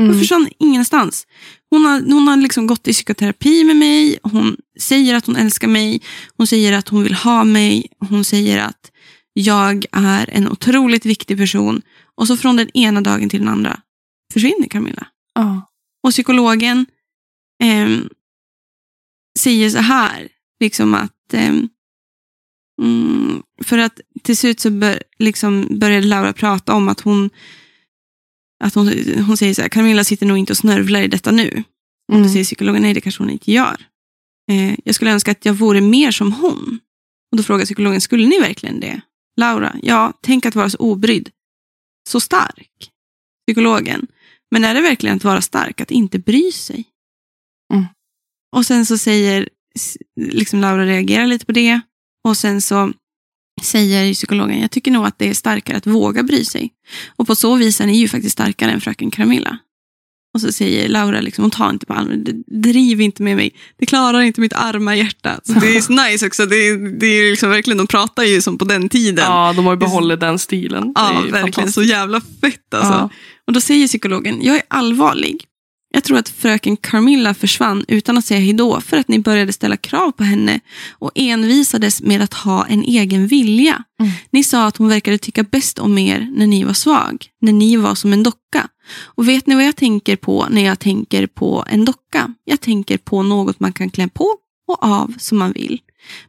[0.00, 0.18] Mm.
[0.18, 1.26] försvann ingenstans.
[1.70, 4.18] Hon har, hon har liksom gått i psykoterapi med mig.
[4.22, 6.02] Hon säger att hon älskar mig.
[6.36, 7.86] Hon säger att hon vill ha mig.
[7.98, 8.90] Hon säger att
[9.32, 11.82] jag är en otroligt viktig person.
[12.14, 13.80] Och så från den ena dagen till den andra
[14.32, 15.06] försvinner Camilla.
[15.34, 15.70] Ja.
[16.02, 16.86] Och psykologen
[17.62, 18.08] ehm,
[19.38, 20.28] säger så här,
[20.60, 21.68] liksom att ehm,
[22.82, 27.30] mm, för att till slut så bör, liksom började Laura prata om att hon
[28.64, 28.88] att hon,
[29.26, 31.48] hon säger så här, Camilla sitter nog inte och snörvlar i detta nu.
[32.08, 32.28] Och då Mm.
[32.28, 33.86] säger psykologen, nej det kanske hon inte gör.
[34.50, 36.80] Eh, jag skulle önska att jag vore mer som hon.
[37.32, 39.00] Och då frågar psykologen, skulle ni verkligen det?
[39.40, 41.30] Laura, ja, tänk att vara så obrydd.
[42.08, 42.90] Så stark.
[43.48, 44.06] Psykologen,
[44.50, 46.84] men är det verkligen att vara stark, att inte bry sig?
[47.74, 47.84] Mm.
[48.56, 49.48] Och sen så säger,
[50.20, 51.80] liksom Laura reagerar lite på det.
[52.24, 52.92] Och sen så
[53.62, 56.70] säger psykologen, jag tycker nog att det är starkare att våga bry sig.
[57.16, 59.58] Och på så vis är ni ju faktiskt starkare än fröken Camilla.
[60.34, 63.50] Och så säger Laura, liksom, hon tar inte på allvar, "D- driv inte med mig,
[63.78, 65.40] det klarar inte mitt arma hjärta.
[65.44, 68.42] Så det är så nice också, det är, det är liksom verkligen, de pratar ju
[68.42, 69.24] som på den tiden.
[69.24, 70.92] ja, de har ju behållit den stilen.
[70.94, 71.72] Ja, verkligen.
[71.72, 72.92] Så jävla fett alltså.
[72.92, 73.10] Ja.
[73.46, 75.44] Och då säger psykologen, jag är allvarlig.
[75.90, 79.76] Jag tror att fröken Carmilla försvann utan att säga hejdå för att ni började ställa
[79.76, 83.84] krav på henne och envisades med att ha en egen vilja.
[84.00, 84.12] Mm.
[84.30, 87.76] Ni sa att hon verkade tycka bäst om er när ni var svag, när ni
[87.76, 88.68] var som en docka.
[89.02, 92.34] Och vet ni vad jag tänker på när jag tänker på en docka?
[92.44, 94.28] Jag tänker på något man kan klä på
[94.68, 95.80] och av som man vill.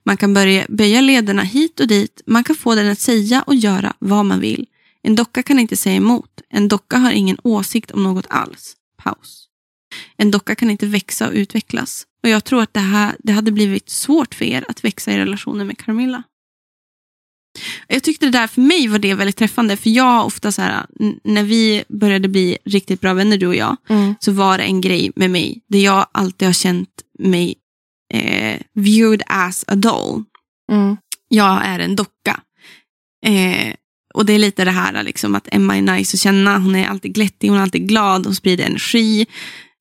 [0.06, 3.56] Man kan börja böja lederna hit och dit, man kan få den att säga och
[3.56, 4.66] göra vad man vill.
[5.04, 6.42] En docka kan inte säga emot.
[6.50, 8.74] En docka har ingen åsikt om något alls.
[9.04, 9.47] Paus.
[10.18, 12.06] En docka kan inte växa och utvecklas.
[12.24, 15.18] Och jag tror att det, här, det hade blivit svårt för er att växa i
[15.18, 16.24] relationen med Carmilla.
[17.88, 19.78] Jag tyckte det där för mig var det väldigt träffande.
[19.78, 20.86] För jag ofta så här,
[21.24, 24.16] när vi började bli riktigt bra vänner du och jag, Mm.
[24.20, 27.56] så var det en grej med mig där jag alltid har känt mig
[28.14, 30.24] eh, viewed as a doll
[30.72, 30.98] Mm.
[31.30, 32.40] jag är en docka.
[33.26, 33.74] Eh,
[34.14, 36.58] och det är lite det här liksom, att Emma är nice att känna.
[36.60, 39.26] Hon är alltid glättig, hon är alltid glad, hon sprider energi.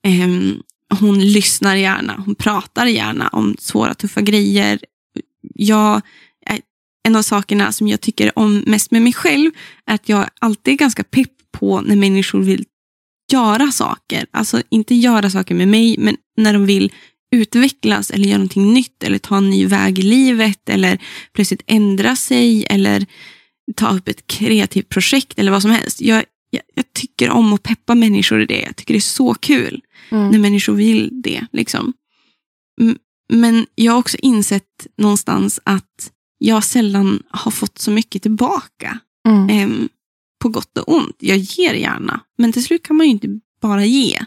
[0.07, 0.63] Ehm,
[1.01, 4.81] hon lyssnar gärna, hon pratar gärna om svåra, tuffa grejer.
[5.55, 5.95] Jag,
[6.47, 6.59] eh,
[7.09, 9.51] en av sakerna som jag tycker om mest med mig själv
[9.87, 12.65] är att jag alltid är ganska pepp på när människor vill
[13.33, 14.27] göra saker.
[14.31, 16.93] Alltså inte göra saker med mig, men när de vill
[17.37, 20.99] utvecklas eller göra någonting nytt eller ta en ny väg i livet eller
[21.33, 23.07] plötsligt ändra sig eller
[23.77, 26.01] ta upp ett kreativt projekt eller vad som helst.
[26.01, 26.25] Jag,
[26.57, 28.61] jag, jag tycker om att peppa människor i det.
[28.61, 30.31] Jag tycker det är så kul Mm.
[30.31, 31.47] när människor vill det.
[31.53, 31.93] Liksom.
[33.33, 38.99] Men jag har också insett någonstans att jag sällan har fått så mycket tillbaka.
[39.29, 39.49] Mm.
[39.51, 39.89] Em,
[40.43, 41.17] på gott och ont.
[41.19, 44.19] Jag ger gärna, men till slut kan man ju inte bara ge.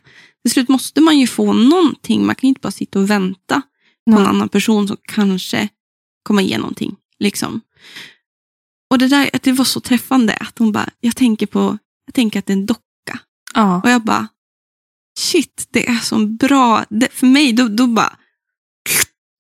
[0.44, 2.26] Till slut måste man ju få någonting.
[2.26, 3.62] Man kan ju inte bara sitta och vänta
[4.06, 4.26] på en Nej.
[4.28, 5.70] annan person som kanske
[6.24, 6.96] kommer ge någonting.
[7.20, 7.62] Liksom.
[8.92, 11.78] Och det där att det var så träffande att hon bara, jag tänker på,
[12.10, 13.20] jag tänker att det är en docka.
[13.54, 13.82] Ja.
[13.84, 14.28] Och jag bara,
[15.20, 16.86] shit, det är så bra.
[16.90, 18.14] Det, för mig, då, då bara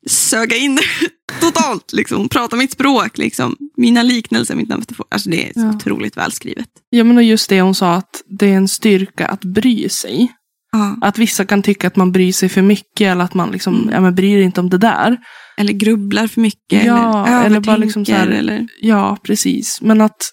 [0.09, 0.81] sög jag in det
[1.41, 1.93] totalt.
[1.93, 2.29] Liksom.
[2.29, 3.55] Prata mitt språk, liksom.
[3.77, 5.05] mina liknelser, mitt metafor.
[5.11, 5.69] Alltså det är så Ja.
[5.75, 6.67] otroligt välskrivet.
[6.89, 10.31] ja, men och just det hon sa att det är en styrka att bry sig.
[10.71, 10.97] Ja.
[11.01, 13.89] Att vissa kan tycka att man bryr sig för mycket eller att man liksom, Mm.
[13.93, 15.17] ja men bryr dig inte om det där.
[15.57, 16.85] Eller grubblar för mycket.
[16.85, 19.81] Ja, eller, eller bara liksom så här- Eller, Ja, precis.
[19.81, 20.31] Men att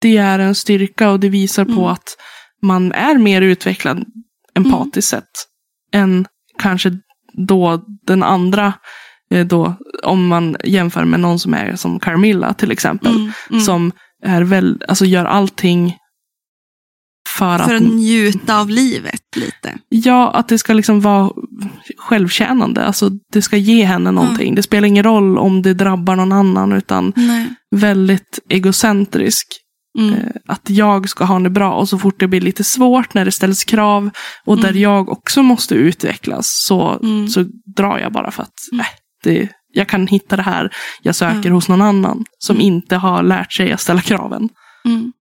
[0.00, 1.84] det är en styrka och det visar på Mm.
[1.84, 2.16] att
[2.62, 4.04] man är mer utvecklad
[4.54, 5.24] empatiskt sett
[5.92, 6.26] än
[6.58, 6.92] kanske
[7.46, 8.72] då den andra,
[9.30, 13.60] eh, då, om man jämför med någon som är som Carmilla till exempel, Mm, mm.
[13.62, 13.92] som
[14.24, 15.96] är väl, alltså gör allting
[17.38, 19.78] för, för att, att njuta av livet lite.
[19.88, 21.30] ja, att det ska liksom vara
[21.98, 24.54] självtjänande, alltså det ska ge henne någonting.
[24.54, 27.46] Det spelar ingen roll om det drabbar någon annan, utan Nej.
[27.76, 29.46] väldigt egocentrisk.
[29.98, 30.14] Mm.
[30.14, 33.24] Eh, att jag ska ha det bra och så fort det blir lite svårt när
[33.24, 34.10] det ställs krav
[34.44, 34.82] och där Mm.
[34.82, 37.28] jag också måste utvecklas så, Mm.
[37.28, 37.44] så
[37.76, 38.80] drar jag bara för att Mm.
[38.80, 38.86] äh,
[39.24, 40.70] det, jag kan hitta det här
[41.02, 42.66] jag söker hos någon annan som Mm.
[42.66, 44.48] inte har lärt sig att ställa kraven.
[44.84, 45.12] Mm.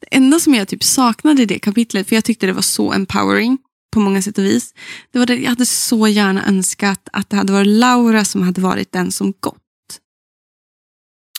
[0.00, 2.92] Det enda som jag typ saknade i det kapitlet, för jag tyckte det var så
[2.92, 3.58] empowering
[3.92, 4.74] på många sätt och vis.
[5.12, 8.60] Det var det, jag hade så gärna önskat att det hade varit Laura som hade
[8.60, 9.59] varit den som gått.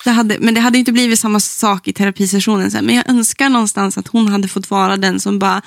[0.04, 2.86] Det hade, men det hade inte blivit samma sak i terapisessionen sen.
[2.86, 5.62] Men jag önskar någonstans att hon hade fått vara den som bara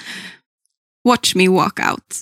[1.08, 2.20] watch me walk out.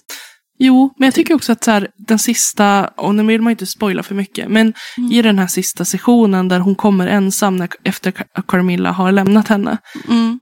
[0.59, 3.67] Jo, men jag tycker också att så här, den sista, och nu vill man inte
[3.67, 5.13] spoila för mycket, men Mm.
[5.13, 9.49] i den här sista sessionen där hon kommer ensam när, efter att Carmilla har lämnat
[9.49, 10.41] henne, Mm.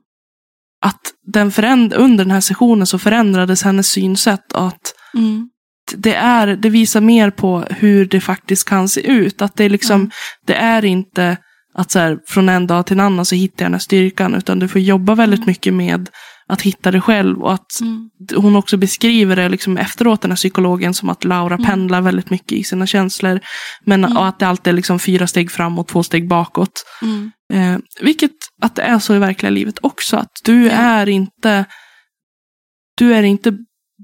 [0.85, 0.99] att
[1.33, 5.49] den föränd- under den här sessionen så förändrades hennes synsätt att Mm.
[5.95, 9.41] det, är, det visar mer på hur det faktiskt kan se ut.
[9.41, 10.11] Att det, liksom, Mm.
[10.47, 11.37] det är inte
[11.73, 14.35] att så här, från en dag till en annan så hittar jag den här styrkan.
[14.35, 16.09] Utan du får jobba väldigt mycket med
[16.47, 17.41] att hitta det själv.
[17.41, 18.09] Och att Mm.
[18.35, 21.65] hon också beskriver det liksom efteråt, den här psykologen, som att Laura Mm.
[21.65, 23.39] pendlar väldigt mycket i sina känslor.
[23.85, 24.17] Men Mm.
[24.17, 26.85] och att det alltid är liksom fyra steg framåt, två steg bakåt.
[27.01, 27.31] Mm.
[27.53, 28.31] Eh, vilket
[28.61, 30.17] att det är så i verkliga livet också.
[30.17, 30.71] Att du Ja.
[30.71, 31.65] är inte
[32.97, 33.57] du är inte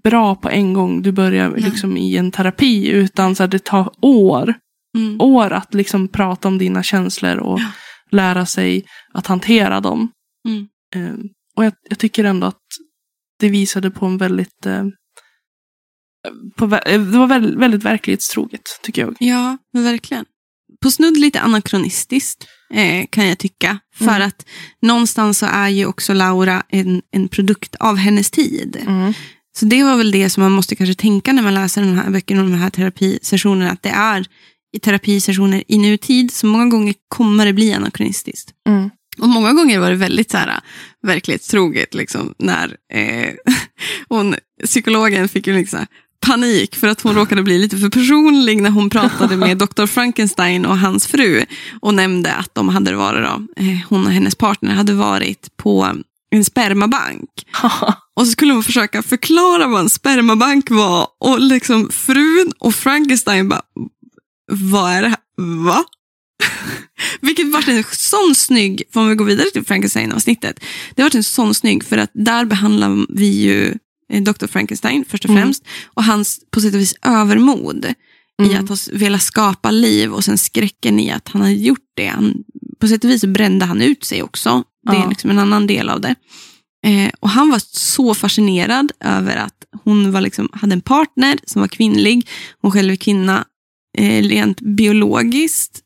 [0.03, 2.88] bra på en gång du börjar liksom i en terapi.
[2.89, 4.53] Utan så här, det tar år,
[4.97, 5.21] Mm.
[5.21, 7.71] år att liksom prata om dina känslor och Ja.
[8.12, 10.12] lära sig att hantera dem.
[10.47, 10.67] Mm.
[10.95, 11.15] Eh,
[11.56, 12.62] och jag, jag tycker ändå att
[13.39, 14.84] det visade på en väldigt eh,
[16.56, 19.15] på, eh, det var väldigt, väldigt verklighetstroget, tycker jag.
[19.19, 20.26] Ja, men verkligen.
[20.82, 23.80] På snudd lite anakronistiskt eh, kan jag tycka.
[23.95, 24.28] För Mm.
[24.28, 24.45] att
[24.82, 28.78] någonstans så är ju också Laura en, en produkt av hennes tid.
[28.88, 29.13] Mm.
[29.58, 32.10] Så det var väl det som man måste kanske tänka när man läser den här
[32.10, 33.71] böckerna och de här terapisessionerna.
[33.71, 34.26] Att det är
[34.73, 36.34] i terapisessioner i nutid.
[36.34, 38.51] Så många gånger kommer det bli anakronistiskt.
[38.67, 38.89] Mm.
[39.21, 40.60] Och många gånger var det väldigt så här,
[41.01, 41.93] verklighetstroget.
[41.93, 43.34] Liksom, när eh,
[44.10, 45.86] hon, psykologen fick ju liksom
[46.19, 49.86] panik för att hon råkade bli lite för personlig när hon pratade med Dr.
[49.86, 51.45] Frankenstein och hans fru
[51.82, 55.88] och nämnde att de hade varit, då, eh, hon och hennes partner hade varit på
[56.30, 57.30] en spermabank.
[58.15, 63.49] Och så skulle hon försöka förklara vad en spermabank var och liksom frun och Frankenstein
[63.49, 63.62] bara,
[64.51, 65.19] vad är det här?
[65.65, 65.83] Va?
[67.21, 70.60] Vilket var en sån snygg, får vi gå vidare till Frankenstein-avsnittet.
[70.95, 73.73] Det var en sån snygg för att där behandlar vi ju
[74.13, 74.47] eh, Dr.
[74.47, 75.43] Frankenstein först och Mm.
[75.43, 75.63] främst.
[75.86, 77.86] Och hans på sätt och vis övermod
[78.43, 78.63] i Mm.
[78.63, 82.07] att ha s- velat skapa liv och sen skräcken i att han hade gjort det.
[82.07, 82.33] Han,
[82.79, 84.63] på sätt och vis brände han ut sig också.
[84.89, 85.10] Det är Ja.
[85.10, 86.15] liksom en annan del av det.
[86.86, 91.62] Eh, och han var så fascinerad över att hon var liksom, hade en partner som
[91.62, 92.27] var kvinnlig.
[92.62, 93.45] Hon själv är kvinna.
[93.97, 95.81] Eh, rent biologiskt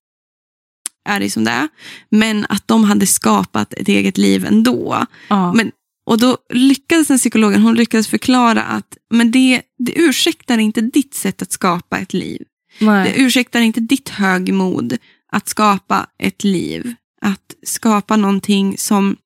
[1.10, 1.67] är det som det är.
[2.10, 5.06] Men att de hade skapat ett eget liv ändå.
[5.28, 5.54] Ja.
[5.54, 5.71] Men,
[6.06, 11.13] och då lyckades den psykologen hon lyckades förklara att men det, det ursäktar inte ditt
[11.13, 12.41] sätt att skapa ett liv.
[12.80, 13.13] Det Nej.
[13.17, 14.97] ursäktar inte ditt högmod
[15.32, 16.95] att skapa ett liv.
[17.21, 19.17] Att skapa någonting som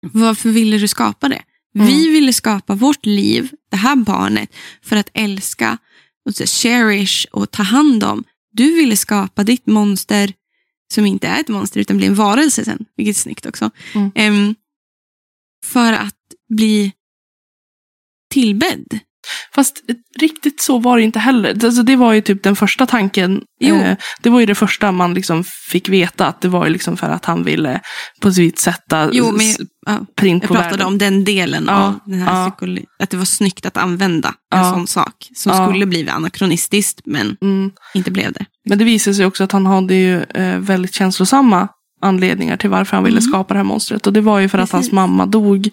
[0.00, 1.42] Varför ville du skapa det?
[1.74, 1.86] Mm.
[1.86, 5.78] Vi ville skapa vårt liv, det här barnet, för att älska,
[6.28, 8.24] och cherish och ta hand om.
[8.52, 10.32] Du ville skapa ditt monster
[10.94, 13.70] som inte är ett monster utan blir en varelse sen, vilket är snyggt också.
[13.94, 14.10] Mm.
[14.14, 14.54] Em,
[15.64, 16.14] för att
[16.48, 16.92] bli
[18.30, 18.98] tillbedd.
[19.54, 19.76] Fast
[20.20, 21.64] riktigt så var det inte heller.
[21.64, 23.42] Alltså, det var ju typ den första tanken.
[23.62, 26.26] Eh, det var ju det första man liksom fick veta.
[26.26, 27.80] Att det var ju liksom för att han ville
[28.20, 29.46] på sitt vis sätta Jo, men
[29.86, 30.86] ja, print jag på pratade världen.
[30.86, 32.46] om den delen Ja, av den här ja.
[32.58, 34.70] psykolo- Att det var snyggt att använda en Ja.
[34.72, 35.66] sån sak som Ja.
[35.68, 37.70] skulle bli anakronistiskt men Mm.
[37.94, 38.44] inte blev det.
[38.68, 41.68] Men det visade sig också att han hade ju eh, väldigt känslosamma
[42.02, 43.30] anledningar till varför han ville Mm.
[43.30, 44.06] skapa det här monstret.
[44.06, 44.92] Och det var ju för att hans Precis.
[44.92, 45.68] mamma dog.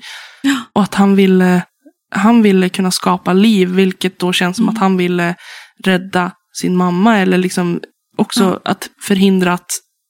[0.74, 1.62] Och att han ville,
[2.16, 4.76] han ville kunna skapa liv, vilket då känns som Mm.
[4.76, 5.36] att han ville
[5.84, 7.18] rädda sin mamma.
[7.18, 7.80] Eller liksom
[8.18, 8.72] också Ja.
[8.72, 9.70] att förhindra att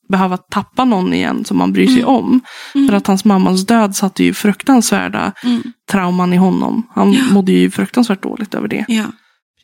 [0.10, 2.08] behöva tappa någon igen som man bryr sig Mm.
[2.16, 2.42] om.
[2.76, 2.88] Mm.
[2.88, 5.64] För att hans mammas död satte ju fruktansvärda Mm.
[5.92, 6.88] trauman i honom.
[6.96, 7.24] Han Ja.
[7.32, 8.86] mådde ju fruktansvärt dåligt över det.
[8.88, 9.06] Ja,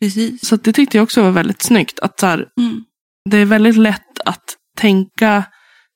[0.00, 0.48] precis.
[0.48, 1.98] Så det tyckte jag också var väldigt snyggt.
[2.00, 2.80] Att så här, Mm.
[3.30, 4.44] det är väldigt lätt att
[4.78, 5.44] tänka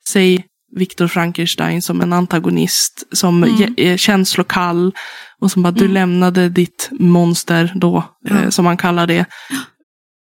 [0.08, 0.44] sig
[0.76, 3.74] Viktor Frankenstein som en antagonist, som Mm.
[3.76, 4.94] är känslokall
[5.40, 5.94] och som bara du Mm.
[5.94, 7.96] lämnade ditt monster då,
[8.30, 8.50] eh, Ja.
[8.50, 9.24] som man kallar det,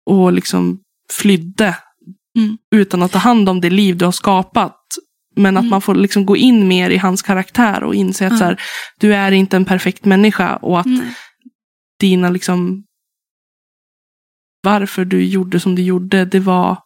[0.07, 0.79] och liksom
[1.13, 1.77] flydde
[2.39, 2.59] Mm.
[2.75, 4.75] utan att ta hand om det liv du har skapat.
[5.37, 5.71] Men att Mm.
[5.71, 8.61] man får liksom gå in mer i hans karaktär och inse att så här,
[9.01, 10.87] du är inte en perfekt människa och att
[12.01, 12.85] dina liksom
[14.63, 16.79] varför du gjorde som du gjorde, det var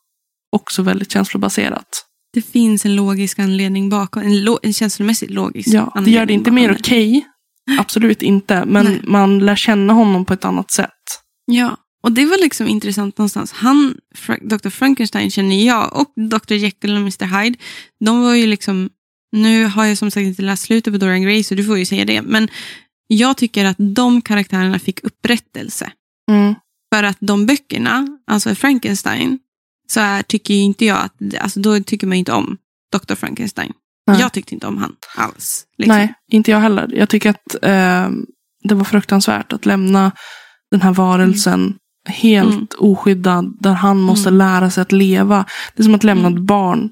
[0.52, 2.05] också väldigt känslobaserat.
[2.32, 6.32] Det finns en logisk anledning bakom, en, lo- en känslomässigt logisk Ja, det gör det
[6.32, 7.26] inte mer okej.
[7.78, 8.64] Absolut inte.
[8.64, 9.00] Men Nej.
[9.04, 10.88] man lär känna honom på ett annat sätt.
[11.46, 13.52] Ja, och det var liksom intressant någonstans.
[13.52, 13.94] Han,
[14.42, 14.68] Dr.
[14.68, 16.54] Frankenstein känner jag och Dr.
[16.54, 17.42] Jekyll och Mr.
[17.42, 17.58] Hyde,
[18.04, 18.90] de var ju liksom,
[19.36, 21.84] nu har jag som sagt inte läst slutet på Dorian Gray så du får ju
[21.84, 22.48] säga det, men
[23.06, 25.92] jag tycker att de karaktärerna fick upprättelse.
[26.30, 26.54] Mm.
[26.94, 29.38] För att de böckerna, alltså Frankenstein,
[29.92, 32.57] så är, tycker inte jag att, alltså då tycker man inte om
[32.92, 33.14] Dr.
[33.14, 33.72] Frankenstein.
[34.07, 34.20] Nej.
[34.20, 35.64] Jag tyckte inte om han alls.
[35.78, 35.96] liksom.
[35.96, 36.92] Nej, inte jag heller.
[36.94, 38.11] Jag tycker att eh,
[38.68, 40.12] det var fruktansvärt att lämna
[40.70, 41.74] den här varelsen
[42.09, 42.66] helt Mm.
[42.78, 43.57] oskyddad.
[43.61, 44.38] Där han måste Mm.
[44.38, 45.44] lära sig att leva.
[45.74, 46.38] Det är som att lämna Mm.
[46.42, 46.90] ett barn.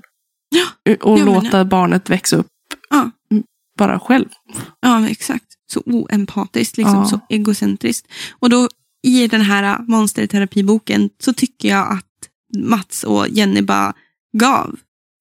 [0.84, 2.46] Ja, Och låta barnet växa upp
[2.90, 3.10] Ja.
[3.30, 3.44] mm,
[3.78, 4.28] bara själv.
[4.80, 5.44] Ja, exakt.
[5.72, 7.04] Så oempatiskt, liksom, Ja.
[7.04, 8.06] så egocentriskt.
[8.38, 8.68] Och då
[9.06, 12.06] i den här monsterterapiboken så tycker jag att
[12.58, 13.94] Mats och Jenny bara
[14.38, 14.76] gav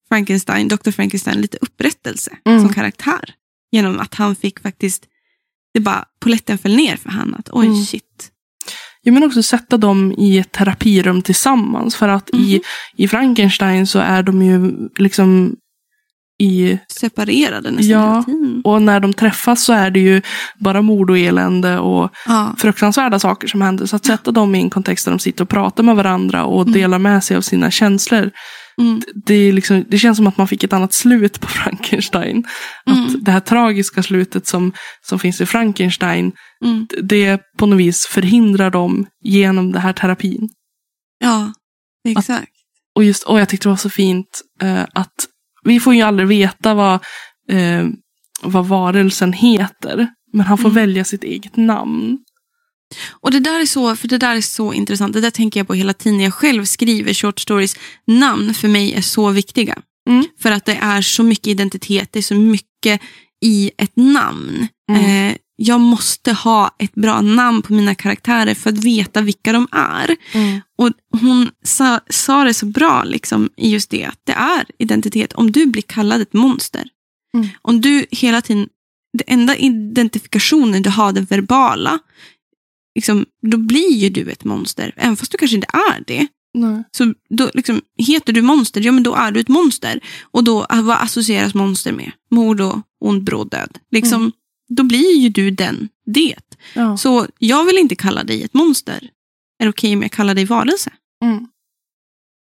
[0.10, 0.92] Frankenstein, Dr.
[0.92, 2.62] Frankenstein lite upprättelse Mm.
[2.62, 3.34] som karaktär.
[3.72, 5.06] Genom att han fick faktiskt,
[5.74, 7.36] det bara, poletten föll ner för han.
[7.36, 7.84] Att oj, Mm.
[7.84, 8.32] shit.
[9.02, 11.96] Jag men också sätta dem i ett terapirum tillsammans.
[11.96, 12.62] För att i, Mhm.
[12.98, 15.56] i Frankenstein så är de ju liksom
[16.40, 16.80] i...
[16.88, 18.10] Separerade nästan Ja.
[18.12, 18.62] hela tiden.
[18.66, 20.22] Och när de träffas så är det ju
[20.60, 22.56] bara mord och elände och Ja.
[22.58, 23.86] fruktansvärda saker som händer.
[23.86, 26.62] Så att sätta dem i en kontext där de sitter och pratar med varandra och
[26.62, 26.74] Mm.
[26.74, 28.32] delar med sig av sina känslor.
[28.82, 29.02] Mm.
[29.26, 32.44] Det, liksom, det känns som att man fick ett annat slut på Frankenstein.
[32.90, 33.06] Mm.
[33.06, 34.72] Att det här tragiska slutet som,
[35.10, 36.32] som finns i Frankenstein,
[36.66, 36.88] Mm.
[37.02, 40.50] det på något vis förhindrar dem genom det här terapin.
[41.20, 41.54] Ja,
[42.10, 42.52] exakt.
[42.96, 45.14] Och, just, och jag tyckte det var så fint eh, att
[45.64, 46.94] vi får ju aldrig veta vad,
[47.50, 47.88] eh,
[48.42, 50.08] vad varelsen heter.
[50.34, 50.76] Men han får Mm.
[50.76, 52.18] välja sitt eget namn.
[53.22, 55.14] Och det där är så, för det där är så intressant.
[55.14, 56.20] Det där tänker jag på hela tiden.
[56.20, 57.76] Jag själv skriver short stories.
[58.08, 59.78] Namn för mig är så viktiga.
[60.10, 60.26] Mm.
[60.42, 63.02] För att det är så mycket identitet, det är så mycket
[63.46, 64.68] i ett namn.
[64.92, 65.30] Mm.
[65.32, 69.68] Eh, jag måste ha ett bra namn på mina karaktärer för att veta vilka de
[69.72, 70.16] är.
[70.78, 70.92] Och
[71.22, 75.34] hon sa, sa det så bra liksom, i just det, att det är identitet.
[75.34, 76.84] Om du blir kallad ett monster,
[77.34, 77.48] Mm.
[77.62, 78.68] om du hela tiden,
[79.18, 82.00] det enda identifikationen du har, den verbala,
[82.96, 84.94] liksom, då blir ju du ett monster.
[84.98, 86.28] Även fast du kanske inte är det.
[86.54, 86.84] Nej.
[86.92, 90.00] Så då, liksom, heter du monster, ja men då är du ett monster.
[90.22, 92.12] Och då, vad associeras monster med?
[92.32, 93.78] Mord och ond bråd död.
[93.92, 94.32] Liksom, Mm.
[94.70, 96.36] Då blir ju du den, det.
[96.74, 96.98] Ja.
[96.98, 99.10] Så jag vill inte kalla dig ett monster.
[99.60, 100.92] Är det okej om jag kallar dig varelse?
[101.26, 101.48] Mm.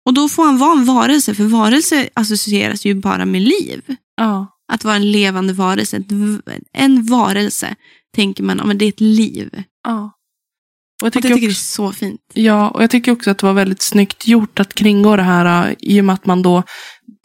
[0.05, 3.81] Och då får han vara en varelse, för varelse associeras ju bara med liv.
[4.17, 4.47] Ja.
[4.71, 6.03] Att vara en levande varelse.
[6.73, 7.75] En varelse
[8.15, 9.63] tänker man, men det är ett liv.
[9.87, 10.11] ja.
[11.01, 12.21] Och jag Jag tycker tycker det är också, så fint.
[12.33, 15.69] ja, och jag tycker också att det var väldigt snyggt gjort att kringgå det här
[15.69, 16.63] äh, i och med att man då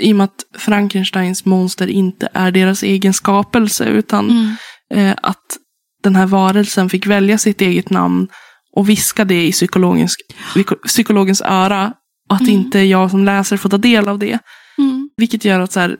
[0.02, 4.54] i och med att Frankensteins monster inte är deras egen skapelse utan Mm.
[4.94, 5.44] Eh, att
[6.02, 8.28] den här varelsen fick välja sitt eget namn
[8.76, 10.16] och viska det i psykologens,
[10.86, 11.92] psykologens öra.
[12.30, 12.54] Och att Mm.
[12.54, 14.38] inte jag som läser får ta del av det.
[14.78, 15.08] Mm.
[15.16, 15.96] Vilket gör att så här,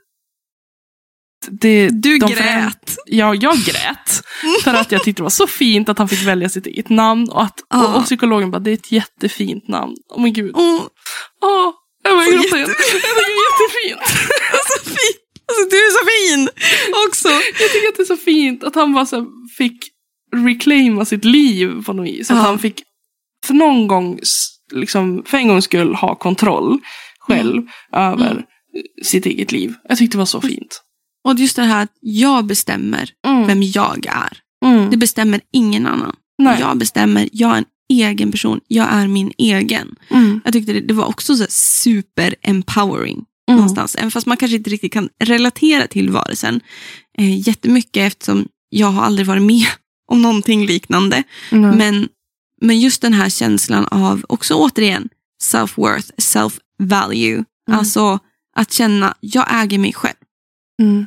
[1.51, 2.39] det, Du grät.
[2.39, 4.23] föränd- Ja, jag grät.
[4.65, 7.29] För att jag tyckte det var så fint att han fick välja sitt eget namn.
[7.31, 7.87] Och, att, Ja.
[7.89, 9.95] och, och psykologen bara, det är ett jättefint namn.
[10.15, 10.53] Åh men gud.
[10.55, 10.81] Åh,
[11.43, 11.73] Åh,
[12.05, 12.69] jag var Så gråta igen.
[12.69, 14.01] det är jättefint.
[14.85, 15.24] så fin!
[15.57, 16.49] Alltså, du är så fin
[17.09, 17.29] också.
[17.63, 19.27] Jag tycker att det är så fint att han bara så
[19.59, 19.79] fick
[20.37, 22.31] reclaima sitt liv på något vis.
[22.31, 22.43] Att Ja.
[22.43, 22.83] han fick
[23.47, 24.19] för någon gång,
[24.73, 26.79] liksom, för en gångs skull ha kontroll
[27.19, 28.43] själv över Mm.
[29.05, 29.75] sitt eget liv.
[29.89, 30.81] Jag tyckte det var så fint.
[31.29, 33.47] Och just det här att jag bestämmer Mm.
[33.47, 34.39] vem jag är.
[34.65, 34.91] Mm.
[34.91, 36.17] Det bestämmer ingen annan.
[36.39, 36.61] Nej.
[36.61, 38.61] Jag bestämmer, jag är en egen person.
[38.69, 39.95] Jag är min egen.
[40.11, 40.41] Mm.
[40.45, 43.57] Jag tyckte det, det var också så super empowering Mm.
[43.57, 43.97] någonstans.
[43.99, 46.61] Även fast man kanske inte riktigt kan relatera till varelsen
[47.19, 49.67] eh, jättemycket eftersom jag har aldrig varit med
[50.11, 51.23] om någonting liknande.
[51.51, 51.79] Mm.
[51.79, 52.09] Men,
[52.61, 55.09] men just den här känslan av, också återigen,
[55.43, 57.45] self-worth, self-value.
[57.71, 58.19] Alltså
[58.57, 60.17] att känna, jag äger mig själv.
[60.83, 61.07] Mm.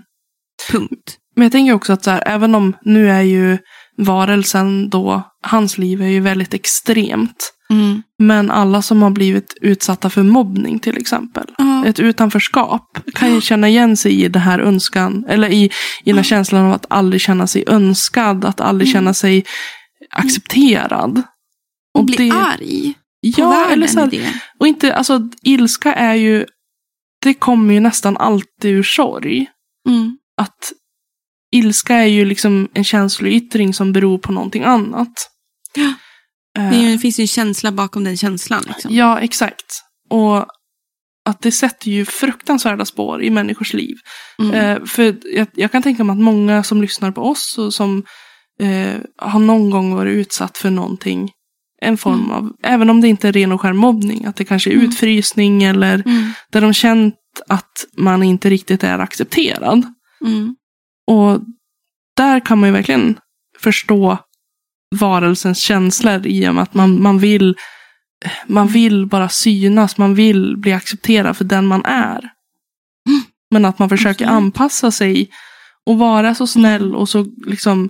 [0.72, 1.18] Punkt.
[1.36, 3.58] Men jag tänker också att så här, även om nu är ju
[3.98, 7.54] varelsen då, hans liv är ju väldigt extremt.
[7.70, 8.02] Mm.
[8.20, 11.46] Men alla som har blivit utsatta för mobbning till exempel.
[11.58, 11.86] Ja.
[11.86, 15.26] Ett utanförskap kan ju känna igen sig i det här önskan.
[15.28, 15.70] Eller i, i
[16.06, 18.46] den här känslan av att aldrig känna sig önskad.
[18.46, 18.94] Att aldrig Mm.
[18.94, 19.46] känna sig
[20.12, 21.22] accepterad.
[21.94, 24.34] Och bli det- arg på Ja, världen eller så här, i det.
[24.60, 26.46] och inte, alltså ilska är ju,
[27.24, 29.48] det kommer ju nästan alltid ur sorg.
[29.90, 30.18] Mm.
[30.42, 30.72] Att
[31.52, 35.14] ilska är ju liksom en känsloyttring som beror på någonting annat.
[36.58, 38.64] Eh, det finns ju en känsla bakom den känslan.
[38.68, 38.96] Liksom.
[38.96, 39.82] Ja, exakt.
[40.10, 40.46] Och
[41.26, 43.96] att det sätter ju fruktansvärda spår i människors liv.
[44.40, 44.54] Mm.
[44.54, 48.04] Eh, för jag, jag kan tänka mig att många som lyssnar på oss och som
[48.62, 51.32] eh, har någon gång varit utsatt för någonting,
[51.82, 52.32] en form Mm.
[52.32, 54.86] av, även om det inte är ren och skär mobbning, att det kanske är Mm.
[54.86, 56.32] utfrysning eller Mm.
[56.52, 57.16] där de känt
[57.50, 59.84] att man inte riktigt är accepterad.
[60.26, 60.56] Mm.
[61.08, 61.42] Och
[62.18, 63.20] där kan man ju verkligen
[63.60, 64.18] förstå
[64.96, 67.56] varelsens känslor i och med att man, man vill
[68.48, 72.30] man vill bara synas, man vill bli accepterad för den man är.
[73.52, 74.44] Men att man försöker Absolut.
[74.44, 75.30] anpassa sig
[75.86, 77.90] och vara så snäll och så liksom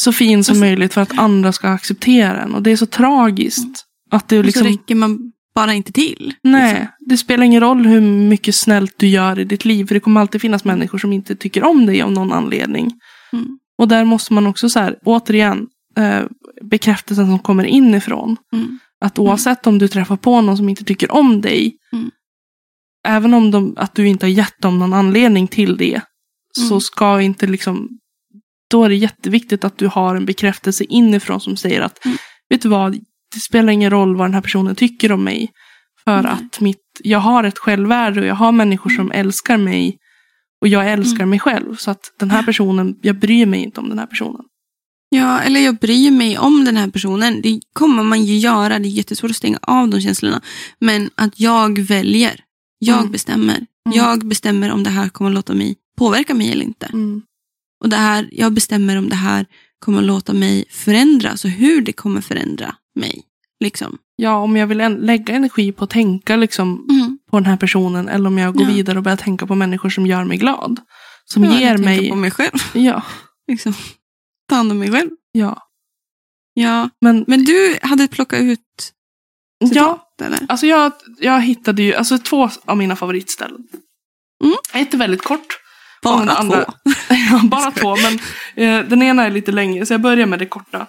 [0.00, 2.54] så fin som Alltså- möjligt för att andra ska acceptera en.
[2.54, 3.84] Och det är så tragiskt.
[4.10, 6.34] Att det Och så liksom, räcker man bara inte till.
[6.42, 6.88] nej, liksom.
[7.00, 9.86] det spelar ingen roll hur mycket snällt du gör i ditt liv.
[9.86, 12.92] För det kommer alltid finnas människor som inte tycker om dig av någon anledning.
[13.32, 13.58] Mm.
[13.78, 15.66] Och där måste man också så här, återigen,
[15.96, 16.22] eh,
[16.62, 18.36] bekräftelsen som kommer inifrån.
[18.52, 18.78] Mm.
[19.04, 22.10] Att oavsett om du träffar på någon som inte tycker om dig, Mm.
[23.08, 26.00] även om de, att du inte har gett dem någon anledning till det,
[26.58, 26.80] så Mm.
[26.80, 27.88] ska inte liksom,
[28.70, 32.16] då är det jätteviktigt att du har en bekräftelse inifrån som säger att, Mm.
[32.48, 32.92] vet du vad,
[33.34, 35.50] det spelar ingen roll vad den här personen tycker om mig.
[36.04, 36.32] För Nej.
[36.32, 39.98] att mitt, jag har ett självvärde och jag har människor som älskar mig.
[40.60, 41.30] Och jag älskar Mm.
[41.30, 41.76] mig själv.
[41.76, 44.42] Så att den här personen, jag bryr mig inte om den här personen.
[45.14, 47.40] Ja, eller jag bryr mig om den här personen.
[47.42, 48.78] Det kommer man ju göra.
[48.78, 50.40] Det är jättesvårt att stänga av de känslorna.
[50.78, 52.40] Men att jag väljer.
[52.78, 53.12] Jag Mm.
[53.12, 53.54] bestämmer.
[53.56, 53.98] Mm.
[53.98, 56.86] Jag bestämmer om det här kommer att låta mig påverka mig eller inte.
[56.86, 57.22] Mm.
[57.82, 59.46] Och det här, jag bestämmer om det här
[59.78, 63.22] kommer att låta mig förändras och hur det kommer förändra mig.
[63.60, 63.98] Liksom.
[64.16, 67.18] Ja, om jag vill en, lägga energi på att tänka liksom, Mm.
[67.30, 68.08] på den här personen.
[68.08, 68.74] Eller om jag går Ja.
[68.74, 70.80] vidare och börjar tänka på människor som gör mig glad.
[71.24, 72.08] Som Ja, ger mig...
[72.10, 72.58] på mig själv.
[72.74, 73.02] Ja,
[73.48, 73.74] Liksom.
[74.52, 75.10] Ta hand om mig själv.
[75.32, 75.62] ja.
[76.54, 78.60] Ja, Men, men du hade plockat ut
[79.58, 80.38] ja, citat, eller?
[80.48, 83.60] alltså jag, jag hittade ju alltså två av mina favoritställen.
[84.44, 84.54] Mm.
[84.74, 85.58] Ett är väldigt kort.
[86.02, 86.72] Bara den andra- två.
[87.30, 88.14] ja, bara två, men
[88.56, 89.86] eh, den ena är lite längre.
[89.86, 90.86] Så jag börjar med det korta.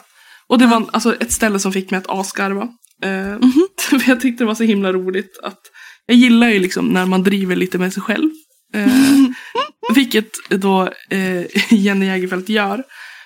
[0.48, 2.68] Och det var alltså, ett ställe som fick mig att asgarva.
[3.04, 3.10] Eh,
[3.40, 3.68] Mhm.
[3.90, 5.60] för jag tyckte det var så himla roligt att
[6.06, 8.30] jag gillar ju liksom när man driver lite med sig själv.
[8.74, 8.88] Eh,
[9.96, 12.84] vilket då eh, Jenny Jägerfeldt gör.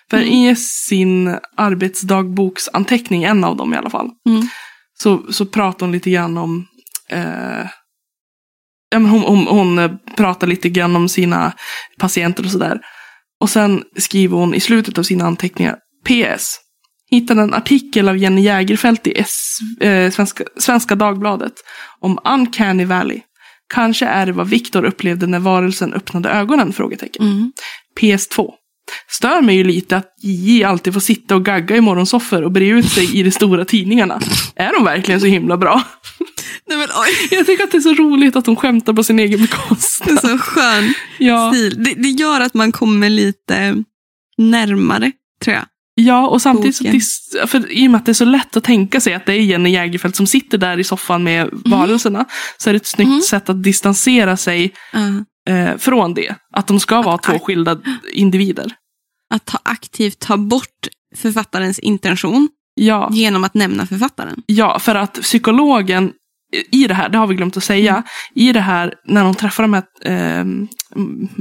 [0.10, 0.30] För Mm.
[0.30, 4.47] i sin arbetsdagboksanteckning, en av dem i alla fall, Mm.
[4.99, 6.68] så, så pratar hon lite grann om
[7.10, 7.66] eh,
[8.89, 11.53] ja, men hon, hon, hon eh, pratar lite grann om sina
[11.99, 12.80] patienter och sådär.
[13.39, 16.60] Och sen skriver hon i slutet av sina anteckningar PS.
[17.10, 21.53] Hittade en artikel av Jenny Jägerfeldt i S, eh, Svenska, Svenska Dagbladet
[21.99, 23.22] om Uncanny Valley.
[23.74, 26.74] Kanske är det vad Viktor upplevde när varelsen öppnade ögonen?
[26.74, 27.26] Frågetecken.
[27.26, 27.51] Mm.
[27.99, 28.53] PS2.
[29.09, 32.67] Stör mig ju lite att JJ alltid får sitta och gagga i morgonsoffer och bre
[32.67, 34.19] ut sig i de stora tidningarna.
[34.55, 35.83] Är de verkligen så himla bra?
[36.69, 37.27] Nej, men, oj.
[37.38, 39.47] Jag tycker att det är så roligt att hon skämtar på sin egen Det är
[39.47, 40.19] bekostnad.
[40.21, 41.83] så skön Ja, stil.
[41.83, 43.83] Det, det gör att man kommer lite
[44.38, 45.11] närmare,
[45.43, 45.65] tror jag.
[45.95, 47.01] ja och samtidigt så Boken.
[47.47, 49.39] för i och med att det är så lätt att tänka sig att det är
[49.41, 52.25] Jenny Jägerfeldt som sitter där i soffan med varelserna
[52.57, 53.21] så är det ett snyggt Mm.
[53.21, 54.99] sätt att distansera sig Ja.
[55.47, 56.35] Eh, från det.
[56.53, 57.77] Att de ska vara två skilda
[58.13, 58.73] individer.
[59.33, 64.43] Att ta, aktivt ta bort författarens intention Ja, genom att nämna författaren.
[64.45, 66.13] ja, för att psykologen
[66.71, 68.03] i det här, det har vi glömt att säga, Mm.
[68.35, 70.45] i det här när de träffar de här eh,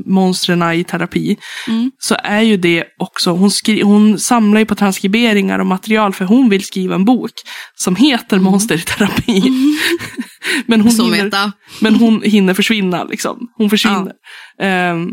[0.06, 1.36] monstren i terapi,
[1.68, 1.90] Mm.
[1.98, 6.24] så är ju det också, hon, skri- hon samlar ju på transkriberingar och material för
[6.24, 7.30] hon vill skriva en bok
[7.74, 9.42] som heter Monster i terapi.
[10.66, 13.38] men, hon hinner, men hon hinner försvinna, liksom.
[13.56, 14.12] Hon försvinner.
[14.60, 15.08] Ehm,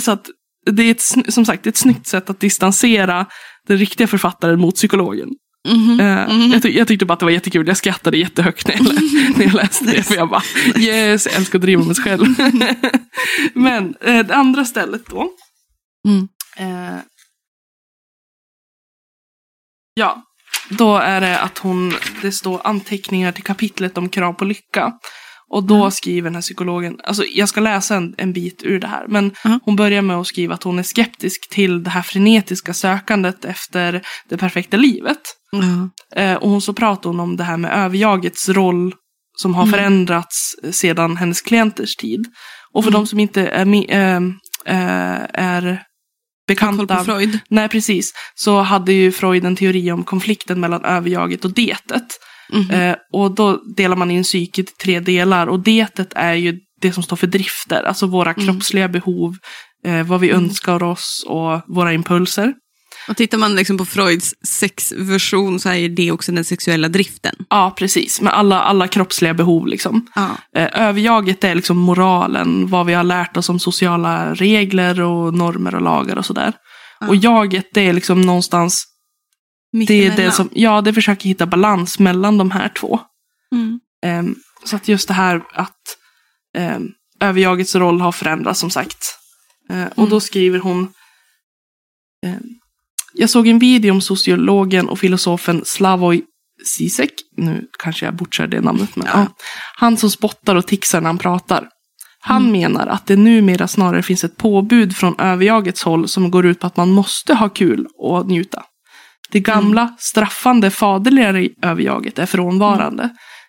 [0.00, 0.26] så att
[0.70, 3.26] det är ett, som sagt ett snyggt sätt att distansera
[3.68, 5.28] den riktiga författaren mot psykologen.
[5.68, 6.00] Mhm.
[6.00, 7.66] Eh, jag, ty- jag tyckte bara att det var jättekul.
[7.68, 9.00] Jag skrattade jättehögt när jag, lä-
[9.36, 10.02] när jag läste det.
[10.02, 10.42] För jag bara,
[10.78, 12.24] yes, jag älskar att driva mig själv.
[13.54, 15.30] Men eh, det andra stället då.
[16.08, 16.28] Mm.
[16.56, 16.98] Eh,
[19.94, 20.22] ja,
[20.70, 24.92] då är det att hon, det står anteckningar till kapitlet om krav på lycka.
[25.48, 25.90] Och då Mm.
[25.90, 29.32] skriver den här psykologen, alltså jag ska läsa en, en bit ur det här, men
[29.44, 29.58] Ja.
[29.62, 34.02] hon börjar med att skriva att hon är skeptisk till det här frenetiska sökandet efter
[34.28, 35.18] det perfekta livet.
[36.16, 38.94] Eh, och hon så pratar hon om det här med överjagets roll
[39.36, 39.72] som har Mm.
[39.72, 42.24] förändrats eh, sedan hennes klienters tid.
[42.72, 43.00] Och för Mm.
[43.00, 44.16] de som inte är, me- eh,
[44.76, 45.82] eh, är
[46.48, 46.96] bekanta.
[46.96, 47.38] på Freud.
[47.48, 48.12] Nej, precis.
[48.34, 52.06] Så hade ju Freud en teori om konflikten mellan överjaget och detet.
[52.52, 52.70] Mhm.
[52.70, 55.46] Eh, och då delar man in psyket i tre delar.
[55.46, 57.82] Och detet är ju det som står för drifter.
[57.82, 58.46] Alltså våra Mm.
[58.46, 59.34] kroppsliga behov,
[59.86, 62.54] eh, vad vi önskar oss och våra impulser.
[63.08, 67.34] Och tittar man liksom på Freuds sexversion så är det också den sexuella driften.
[67.50, 68.20] Ja, precis.
[68.20, 70.06] Med alla, alla kroppsliga behov liksom.
[70.14, 70.28] Ja.
[70.56, 75.74] Eh, Överjaget är liksom moralen, vad vi har lärt oss om sociala regler och normer
[75.74, 76.52] och lagar och sådär.
[77.00, 77.08] Ja.
[77.08, 78.84] Och jaget det är liksom någonstans,
[79.86, 83.00] det är det som, ja det försöker hitta balans mellan de här två.
[83.52, 83.80] Mm.
[84.06, 84.34] Ehm,
[84.64, 85.76] så att just det här att
[86.58, 89.18] um, överjagets roll har förändrats som sagt.
[89.70, 90.10] Eh, och Mm.
[90.10, 90.92] då skriver hon
[92.26, 92.42] ehm,
[93.14, 96.22] Jag såg en video om sociologen och filosofen Slavoj
[96.66, 97.10] Zizek.
[97.36, 98.96] Nu kanske jag butchar det namnet.
[98.96, 99.12] Men, Ja.
[99.18, 99.26] ja.
[99.76, 101.68] Han som spottar och tixar när han pratar.
[102.20, 102.52] Han Mm.
[102.52, 106.66] menar att det numera snarare finns ett påbud från överjagets håll som går ut på
[106.66, 108.62] att man måste ha kul och njuta.
[109.30, 109.94] Det gamla, Mm.
[109.98, 113.08] straffande, faderliga överjaget är frånvarande.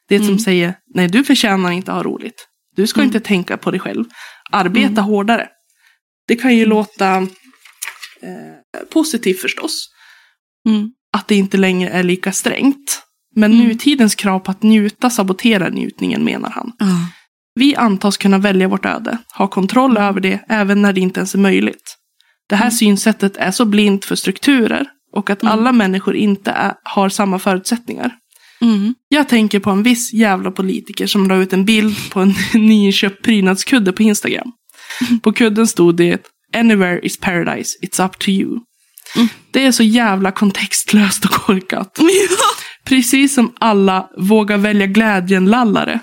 [0.09, 0.39] Det som Mm.
[0.39, 2.47] säger, nej du förtjänar inte ha roligt.
[2.75, 3.07] Du ska Mm.
[3.07, 4.05] inte tänka på dig själv.
[4.51, 5.03] Arbeta Mm.
[5.03, 5.47] hårdare.
[6.27, 7.27] Det kan ju låta
[8.25, 9.89] eh, positivt förstås.
[10.69, 10.89] Mm.
[11.13, 13.01] Att det inte längre är lika strängt.
[13.35, 13.67] Men Mm.
[13.67, 16.71] nutidens krav på att njuta saboterar njutningen menar han.
[16.79, 16.85] Ja.
[17.59, 21.33] Vi antas kunna välja vårt öde, ha kontroll över det även när det inte ens
[21.33, 21.95] är möjligt.
[22.49, 22.71] Det här Mm.
[22.71, 25.51] synsättet är så blint för strukturer och att Mm.
[25.53, 28.11] alla människor inte är, har samma förutsättningar.
[28.61, 28.95] Mm.
[29.07, 33.23] Jag tänker på en viss jävla politiker som la ut en bild på en nyinköpt
[33.23, 34.51] prydnadskudde på Instagram.
[35.21, 36.21] På kudden stod det
[36.55, 38.59] Anywhere is paradise, it's up to you.
[39.15, 39.27] Mm.
[39.51, 41.99] Det är så jävla kontextlöst och korkat.
[42.85, 45.99] Precis som alla våga välja glädjen-lallare.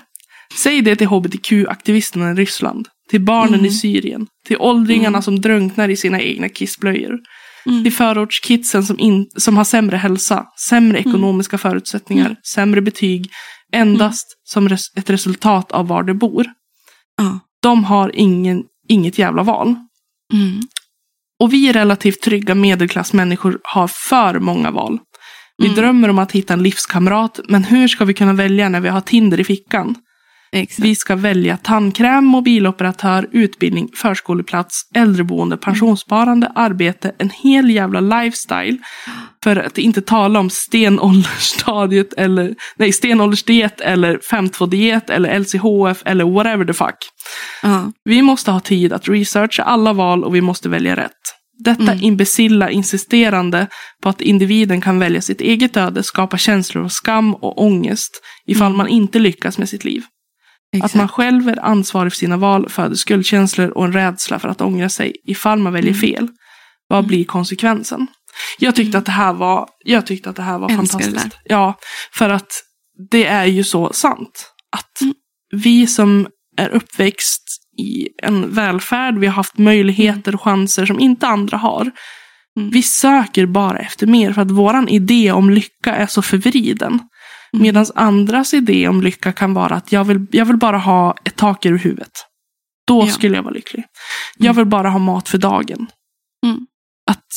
[0.57, 2.87] Säg det till hbtq-aktivisterna i Ryssland.
[3.09, 3.65] Till barnen Mm.
[3.65, 4.27] i Syrien.
[4.47, 7.19] Till åldringarna som drunknar i sina egna kissblöjor.
[7.65, 7.83] Mm.
[7.83, 12.37] Till förortskidsen som, in, som har sämre hälsa, sämre ekonomiska förutsättningar, Mm.
[12.53, 13.29] sämre betyg.
[13.73, 16.45] Endast som res, ett resultat av var de bor.
[17.61, 19.75] De har ingen, inget jävla val.
[20.33, 20.61] Mm.
[21.39, 24.99] Och vi relativt trygga medelklassmänniskor har för många val.
[25.57, 25.75] Vi Mm.
[25.75, 29.01] drömmer om att hitta en livskamrat, men hur ska vi kunna välja när vi har
[29.01, 29.95] Tinder i fickan?
[30.55, 30.79] Exakt.
[30.85, 38.77] Vi ska välja tandkräm, mobiloperatör, utbildning, förskoleplats, äldreboende, pensionssparande, arbete, en hel jävla lifestyle.
[39.43, 46.65] För att inte tala om stenåldersstadiet eller, nej, stenåldersdiet eller 5.2-diet eller LCHF eller whatever
[46.65, 46.95] the fuck.
[47.63, 47.91] Ja.
[48.05, 51.11] Vi måste ha tid att researcha alla val och vi måste välja rätt.
[51.63, 52.03] Detta Mm.
[52.03, 53.67] imbecilla insisterande
[54.03, 58.11] på att individen kan välja sitt eget öde skapar känslor av skam och ångest
[58.47, 58.77] ifall Mm.
[58.77, 60.03] man inte lyckas med sitt liv.
[60.73, 60.95] Att Exakt.
[60.95, 64.89] man själv är ansvarig för sina val föder skuldkänslor och en rädsla för att ångra
[64.89, 66.01] sig ifall man väljer Mm.
[66.01, 66.27] fel.
[66.87, 68.07] Vad blir konsekvensen?
[68.59, 71.37] Jag tyckte att det här var, jag tyckte att det här var Älskar det fantastiskt.
[71.43, 71.73] Ja,
[72.13, 72.63] för att
[73.09, 74.51] det är ju så sant.
[74.71, 75.15] Att
[75.51, 77.43] vi som är uppväxt
[77.79, 81.91] i en välfärd, vi har haft möjligheter och chanser som inte andra har.
[82.59, 82.69] Mm.
[82.69, 86.99] Vi söker bara efter mer för att våran idé om lycka är så förvriden.
[87.57, 91.35] Medan andras idé om lycka kan vara att jag vill, jag vill bara ha ett
[91.35, 92.11] tak över huvudet.
[92.87, 93.11] Då Ja.
[93.11, 93.83] skulle jag vara lycklig.
[94.37, 94.55] Jag Mm.
[94.55, 95.87] vill bara ha mat för dagen.
[96.45, 96.67] Mm.
[97.11, 97.27] Att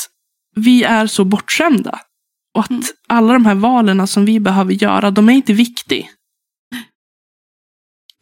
[0.55, 1.99] vi är så bortskämda.
[2.55, 2.83] Och att Mm.
[3.07, 6.05] alla de här valen som vi behöver göra, de är inte viktiga.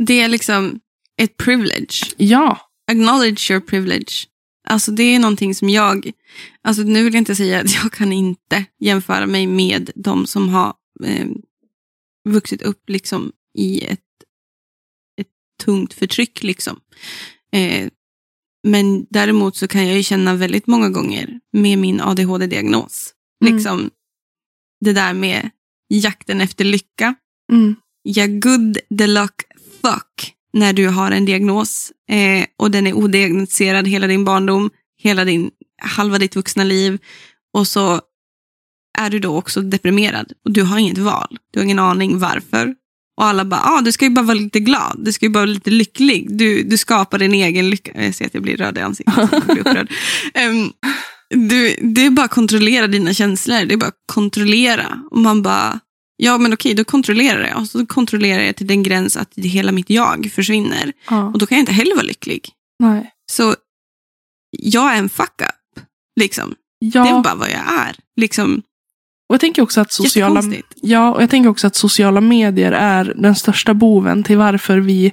[0.03, 0.79] Det är liksom
[1.21, 2.13] ett privilege.
[2.17, 2.57] Ja,
[2.91, 4.27] acknowledge your privilege.
[4.67, 6.11] Alltså det är någonting som jag,
[6.63, 10.49] alltså nu vill jag inte säga att jag kan inte jämföra mig med de som
[10.49, 10.73] har
[11.05, 11.27] eh,
[12.25, 13.99] vuxit upp liksom i ett,
[15.21, 15.27] ett
[15.63, 16.43] tungt förtryck.
[16.43, 16.79] Liksom.
[17.51, 17.89] Eh,
[18.67, 23.13] men däremot så kan jag ju känna väldigt många gånger med min ADHD-diagnos.
[23.45, 23.55] Mm.
[23.55, 23.89] Liksom,
[24.85, 25.49] det där med
[25.87, 27.15] jakten efter lycka.
[27.51, 27.75] Mm.
[28.03, 29.41] Ja, good the luck
[29.81, 35.25] fuck när du har en diagnos eh, och den är odiagnostiserad hela din barndom, hela
[35.25, 35.51] din,
[35.81, 36.99] halva ditt vuxna liv
[37.53, 38.01] och så
[38.97, 41.37] är du då också deprimerad och du har inget val.
[41.53, 42.75] Du har ingen aning varför.
[43.17, 45.39] Och alla bara, ah, du ska ju bara vara lite glad, du ska ju bara
[45.39, 46.37] vara lite lycklig.
[46.37, 48.03] Du, du skapar din egen lycka.
[48.03, 49.29] Jag ser att jag blir röd i ansiktet.
[49.31, 49.91] Jag blir upprörd.
[50.33, 50.71] Em,
[51.29, 53.65] du, det är bara att kontrollera dina känslor.
[53.65, 55.01] Det är bara att kontrollera.
[55.11, 55.79] Och man bara,
[56.17, 57.57] ja men okej, då kontrollerar jag.
[57.57, 60.93] Och så kontrollerar jag till den gräns att hela mitt jag försvinner.
[61.09, 61.23] Ja.
[61.23, 62.49] Och då kan jag inte heller vara lycklig.
[62.79, 63.11] Nej.
[63.31, 63.55] Så
[64.57, 65.83] jag är en fuck up.
[66.19, 66.55] Liksom.
[66.79, 67.95] Ja, Det är bara vad jag är.
[68.21, 68.61] Liksom,
[69.29, 70.43] och jag tänker också att sociala,
[70.81, 75.11] ja, och jag tänker också att sociala medier är den största boven till varför vi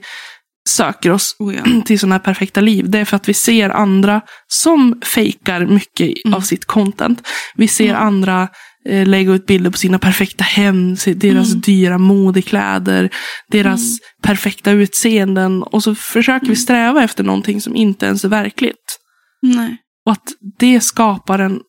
[0.68, 1.62] söker oss Oh, ja.
[1.84, 2.90] till sådana här perfekta liv.
[2.90, 6.34] Det är för att vi ser andra som fejkar mycket Mm.
[6.34, 7.28] av sitt content.
[7.56, 8.02] Vi ser Mm.
[8.06, 8.48] andra
[8.88, 11.60] eh, lägga ut bilder på sina perfekta hem, deras Mm.
[11.60, 13.10] dyra modekläder,
[13.50, 13.98] deras Mm.
[14.22, 15.62] perfekta utseenden.
[15.62, 18.98] Och så försöker vi sträva efter någonting som inte ens är verkligt.
[19.42, 19.76] Nej.
[20.06, 20.22] Och att
[20.58, 21.60] det skapar en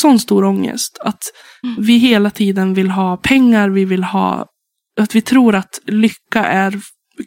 [0.00, 0.98] sån stor ångest.
[1.00, 1.22] Att
[1.64, 1.76] Mm.
[1.82, 4.46] vi hela tiden vill ha pengar, vi vill ha...
[5.00, 6.80] Att vi tror att lycka är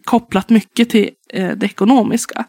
[0.05, 2.45] kopplat mycket till eh, det ekonomiska.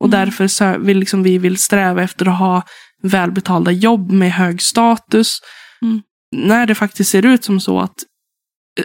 [0.00, 0.20] Och Mm.
[0.20, 2.62] därför så vill liksom vi vill sträva efter att ha
[3.02, 5.38] välbetalda jobb med hög status.
[5.82, 6.02] Mm.
[6.36, 7.94] När det faktiskt ser ut som så att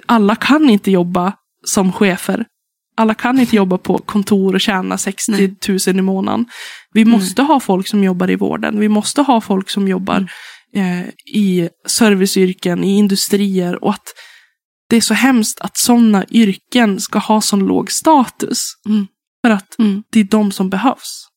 [0.06, 1.34] alla kan inte jobba
[1.66, 2.46] som chefer.
[2.98, 5.56] Alla kan inte jobba på kontor och tjäna 60 Nej.
[5.88, 6.46] 000 i månaden.
[6.94, 8.80] Vi måste ha folk som jobbar i vården.
[8.80, 10.28] Vi måste ha folk som jobbar Mm.
[10.76, 13.84] Eh, i serviceyrken, i industrier.
[13.84, 14.08] Och att
[14.90, 18.74] det är så hemskt att sådana yrken ska ha sån låg status.
[18.90, 19.08] Mm.
[19.46, 20.04] För att Mm.
[20.12, 21.28] det är de som behövs.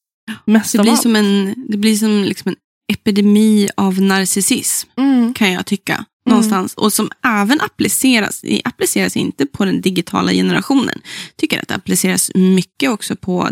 [0.47, 1.03] Mest Det av blir allt.
[1.03, 2.57] som en, det blir som liksom en
[2.93, 5.35] epidemi av narcissism, Mm.
[5.35, 6.05] kan jag tycka.
[6.31, 6.75] Någonstans.
[6.75, 11.01] Och som även appliceras, det appliceras inte på den digitala generationen.
[11.37, 13.49] tycker att det appliceras mycket också på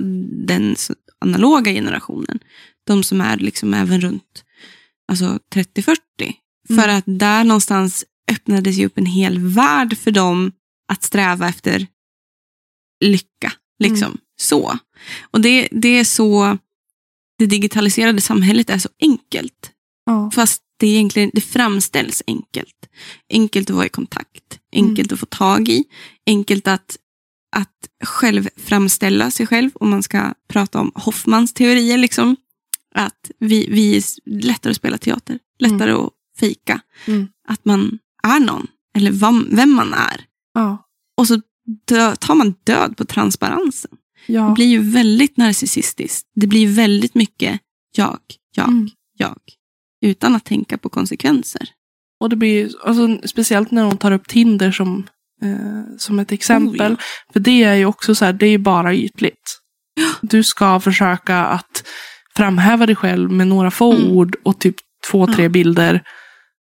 [0.46, 0.76] den
[1.18, 2.38] analoga generationen.
[2.86, 4.41] De som är liksom även runt
[5.12, 5.96] alltså 30-40.
[6.68, 10.52] För att där någonstans öppnades ju upp en hel värld för dem
[10.92, 11.86] att sträva efter
[13.04, 13.52] lycka.
[13.78, 14.18] Liksom.
[14.40, 14.78] Så.
[15.20, 16.58] Och det, det är så,
[17.38, 19.70] det digitaliserade samhället är så enkelt.
[20.06, 20.30] Ja.
[20.34, 22.88] Fast det, är egentligen, det framställs enkelt.
[23.30, 25.84] Enkelt att vara i kontakt, enkelt att få tag i,
[26.26, 26.96] enkelt att,
[27.56, 29.70] att själv framställa sig själv.
[29.74, 31.98] Om man ska prata om Hoffmans teorier.
[31.98, 32.36] Liksom.
[32.95, 36.80] Att vi, vi är lättare att spela teater, lättare att fejka.
[37.07, 37.28] Mm.
[37.49, 38.66] Att man är någon,
[38.97, 40.24] eller vam, vem man är.
[40.55, 40.88] Ja.
[41.16, 41.40] Och så
[41.88, 43.90] dö, tar man död på transparensen.
[44.26, 44.51] Det Ja.
[44.55, 46.26] blir ju väldigt narcissistiskt.
[46.34, 47.61] Det blir väldigt mycket
[47.97, 48.18] jag,
[48.57, 48.88] jag, Mm.
[49.18, 49.38] jag.
[50.05, 51.68] Utan att tänka på konsekvenser.
[52.20, 55.07] Och det blir alltså, speciellt när de tar upp Tinder som,
[55.43, 56.93] eh, som ett exempel.
[56.93, 56.99] Oh,
[57.32, 59.59] För det är ju också så här, det är ju bara ytligt.
[60.22, 61.84] Du ska försöka att
[62.36, 64.10] framhäva dig själv med några få Mm.
[64.10, 64.76] ord och typ
[65.10, 66.02] två, tre bilder.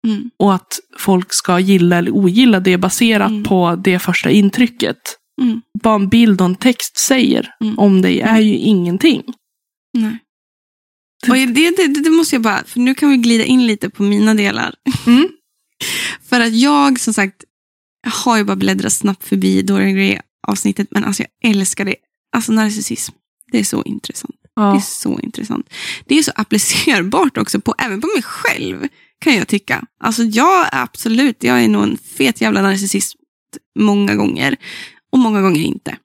[0.07, 0.29] Mm.
[0.39, 3.43] Och att folk ska gilla eller ogilla det baserat Mm.
[3.43, 4.97] på det första intrycket.
[5.41, 5.61] Mm.
[5.83, 7.79] Vad en bild och en text säger Mm.
[7.79, 9.23] om dig är ju ingenting.
[9.93, 10.19] Nej.
[11.29, 11.45] Och det,
[11.77, 14.73] det, det, måste jag bara, för nu kan vi glida in lite på mina delar.
[15.07, 15.29] Mm.
[16.29, 17.43] För att jag, som sagt,
[18.25, 21.95] har ju bara bläddrat snabbt förbi Dorian Gray-avsnittet, men alltså jag älskar det.
[22.35, 23.13] Alltså narcissism,
[23.51, 24.35] det är så intressant.
[24.57, 25.69] Det är så intressant.
[26.05, 28.87] Det är så applicerbart också, på, även på mig själv,
[29.19, 29.83] kan jag tycka.
[30.03, 33.15] Alltså jag är absolut, jag är nog en fet jävla narcissist
[33.79, 34.55] många gånger.
[35.11, 35.97] Och många gånger inte.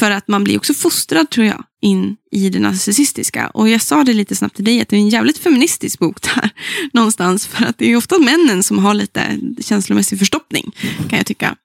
[0.00, 3.48] För att man blir också fostrad, tror jag, in i det narcissistiska.
[3.48, 6.22] Och jag sa det lite snabbt till dig, att det är en jävligt feministisk bok
[6.22, 6.50] där.
[6.92, 7.46] Någonstans.
[7.46, 10.76] För att det är ju ofta männen som har lite känslomässig förstoppning,
[11.08, 11.56] kan jag tycka.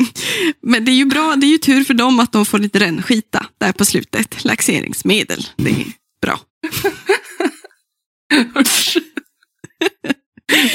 [0.62, 2.80] Men det är ju bra, det är ju tur för dem att de får lite
[2.80, 4.44] rännskita där på slutet.
[4.44, 5.86] Laxeringsmedel, det är
[6.22, 6.40] bra.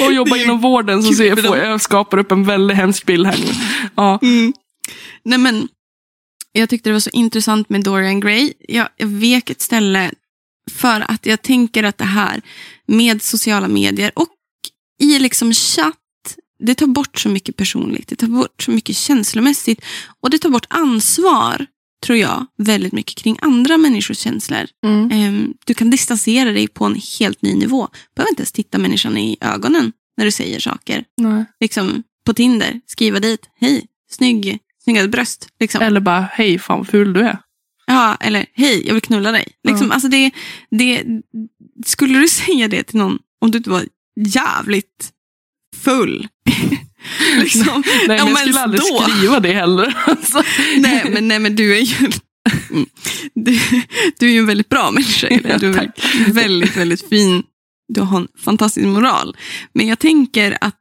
[0.00, 2.76] Och jobba Det är inom vården så ser jag, får, jag skapar upp en väldigt
[2.76, 3.52] hemsk bild här nu.
[3.94, 4.18] Ja.
[4.22, 4.52] Mm.
[5.24, 5.68] Nej, men,
[6.52, 8.52] jag tyckte det var så intressant med Dorian Gray.
[8.68, 10.10] Jag, jag vek ett ställe
[10.70, 12.42] för att jag tänker att det här
[12.86, 14.28] med sociala medier och
[15.00, 15.96] i liksom chatt,
[16.58, 18.08] det tar bort så mycket personligt.
[18.08, 19.84] Det tar bort så mycket känslomässigt
[20.20, 21.66] och det tar bort ansvar
[22.00, 24.66] tror jag, väldigt mycket kring andra människors känslor.
[24.86, 25.10] Mm.
[25.10, 27.88] Ehm, du kan distansera dig på en helt ny nivå.
[27.92, 31.04] Du behöver inte ens titta människan i ögonen när du säger saker.
[31.16, 31.44] Nej.
[31.60, 34.58] Liksom på Tinder, skriva dit, hej, snygg,
[34.90, 35.48] snygga bröst.
[35.60, 35.82] Liksom.
[35.82, 37.38] Eller bara, hej fan vad ful du är.
[37.86, 39.44] Ja, eller hej, jag vill knulla dig.
[39.68, 39.92] Liksom, Ja.
[39.94, 40.30] alltså det,
[40.70, 41.04] det,
[41.86, 43.84] skulle du säga det till någon om du inte var
[44.20, 45.10] jävligt
[45.76, 46.28] full?
[47.42, 49.02] liksom, Nej, men jag skulle aldrig då.
[49.02, 49.96] skriva det heller.
[50.06, 50.42] Alltså.
[50.78, 52.10] nej, men, nej, men du är ju
[52.70, 52.86] Mm.
[53.34, 53.58] du,
[54.18, 55.26] du är ju en väldigt bra människa.
[55.26, 55.58] Eller?
[55.58, 55.92] Du är
[56.32, 57.42] väldigt, väldigt fin.
[57.88, 59.36] Du har en fantastisk moral.
[59.72, 60.80] Men jag tänker att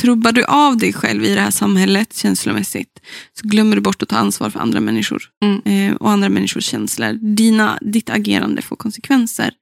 [0.00, 3.00] trubbar du av dig själv i det här samhället känslomässigt
[3.40, 5.62] så glömmer du bort att ta ansvar för andra människor Mm.
[5.90, 7.12] eh, och andra människors känslor.
[7.12, 9.52] Dina, ditt agerande får konsekvenser.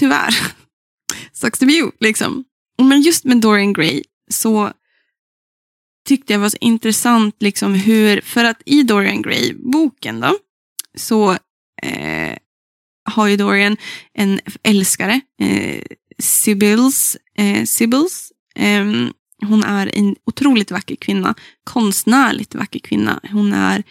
[0.00, 0.34] Tyvärr.
[1.32, 1.90] Sucks to be you.
[2.00, 2.44] Liksom.
[2.82, 4.72] Men just med Dorian Gray så
[6.08, 10.36] tyckte jag var så intressant liksom hur, för att i Dorian Gray-boken då,
[10.98, 11.32] så
[11.82, 12.36] eh,
[13.10, 13.76] har ju Dorian
[14.14, 15.82] en älskare, eh,
[16.18, 17.16] Sibyls.
[17.38, 18.32] Eh, Sibyls.
[18.56, 19.12] Ehm,
[19.42, 21.34] hon är en otroligt vacker kvinna,
[21.64, 23.20] konstnärligt vacker kvinna.
[23.30, 23.82] Hon är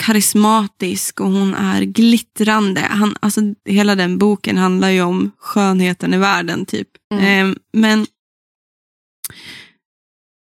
[0.00, 2.80] karismatisk och hon är glittrande.
[2.80, 6.88] Han, alltså, hela den boken handlar ju om skönheten i världen typ.
[7.14, 7.24] Mm.
[7.24, 8.06] Ehm, men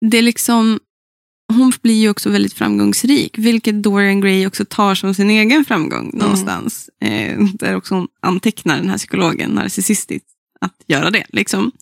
[0.07, 0.81] det är liksom,
[1.53, 6.11] hon blir ju också väldigt framgångsrik, vilket Dorian Gray också tar som sin egen framgång
[6.15, 6.91] någonstans.
[7.01, 10.29] Eh, där också hon antecknar den här psykologen, narcissistiskt,
[10.61, 11.27] att göra det.
[11.29, 11.73] Liksom.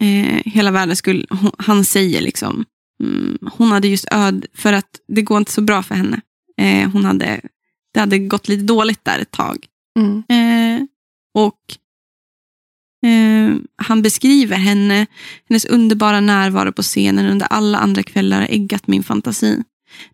[0.00, 2.64] Eh, hela världen skulle, hon, han säger liksom,
[3.02, 6.20] mm, hon hade just öd, för att det går inte så bra för henne.
[6.60, 7.40] Eh, hon hade,
[7.94, 9.66] det hade gått lite dåligt där ett tag.
[9.98, 10.22] Mm.
[10.28, 10.86] Eh,
[11.34, 11.60] och
[13.08, 15.06] eh, han beskriver henne,
[15.48, 19.62] hennes underbara närvaro på scenen under alla andra kvällar har äggat min fantasi.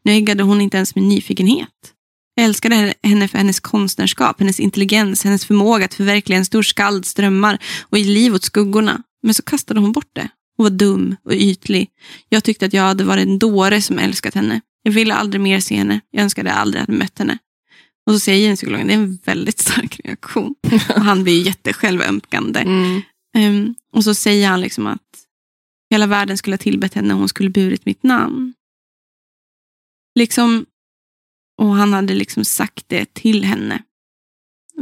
[0.02, 1.94] Nu äggade hon inte ens min nyfikenhet.
[2.34, 7.14] Jag älskade henne för hennes konstnärskap, hennes intelligens, hennes förmåga att förverkliga en stor skalds
[7.14, 9.02] drömmar och ge liv åt skuggorna.
[9.22, 10.28] Men så kastade hon bort det.
[10.56, 11.90] Hon var dum och ytlig.
[12.28, 14.60] Jag tyckte att jag hade varit en dåre som älskat henne.
[14.82, 16.00] Jag ville aldrig mer se henne.
[16.10, 17.38] Jag önskade jag aldrig hade mött henne.
[18.06, 20.54] Och så säger psykologen, det är en väldigt stark reaktion.
[20.96, 22.60] Och han blir jättesjälvömkande.
[22.60, 23.02] Mm.
[23.36, 25.26] Ehm, och så säger han liksom att
[25.90, 28.54] hela världen skulle ha tillbett henne och hon skulle burit mitt namn.
[30.14, 30.66] Liksom,
[31.58, 33.82] och han hade liksom sagt det till henne.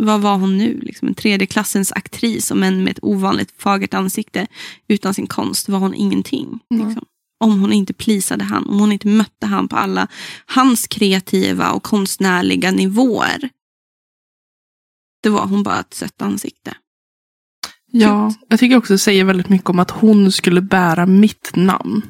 [0.01, 0.81] Vad var hon nu?
[0.81, 4.47] Liksom en tredje klassens aktris, om en med ett ovanligt fagert ansikte.
[4.89, 6.59] Utan sin konst var hon ingenting.
[6.71, 6.85] Nej.
[6.87, 7.05] Liksom.
[7.41, 10.09] Om hon inte plisade han, om hon inte mötte han på alla
[10.47, 13.49] hans kreativa och konstnärliga nivåer.
[15.23, 16.75] Det var hon bara ett sött ansikte.
[17.91, 22.03] Ja, jag tycker också det säger väldigt mycket om att hon skulle bära mitt namn.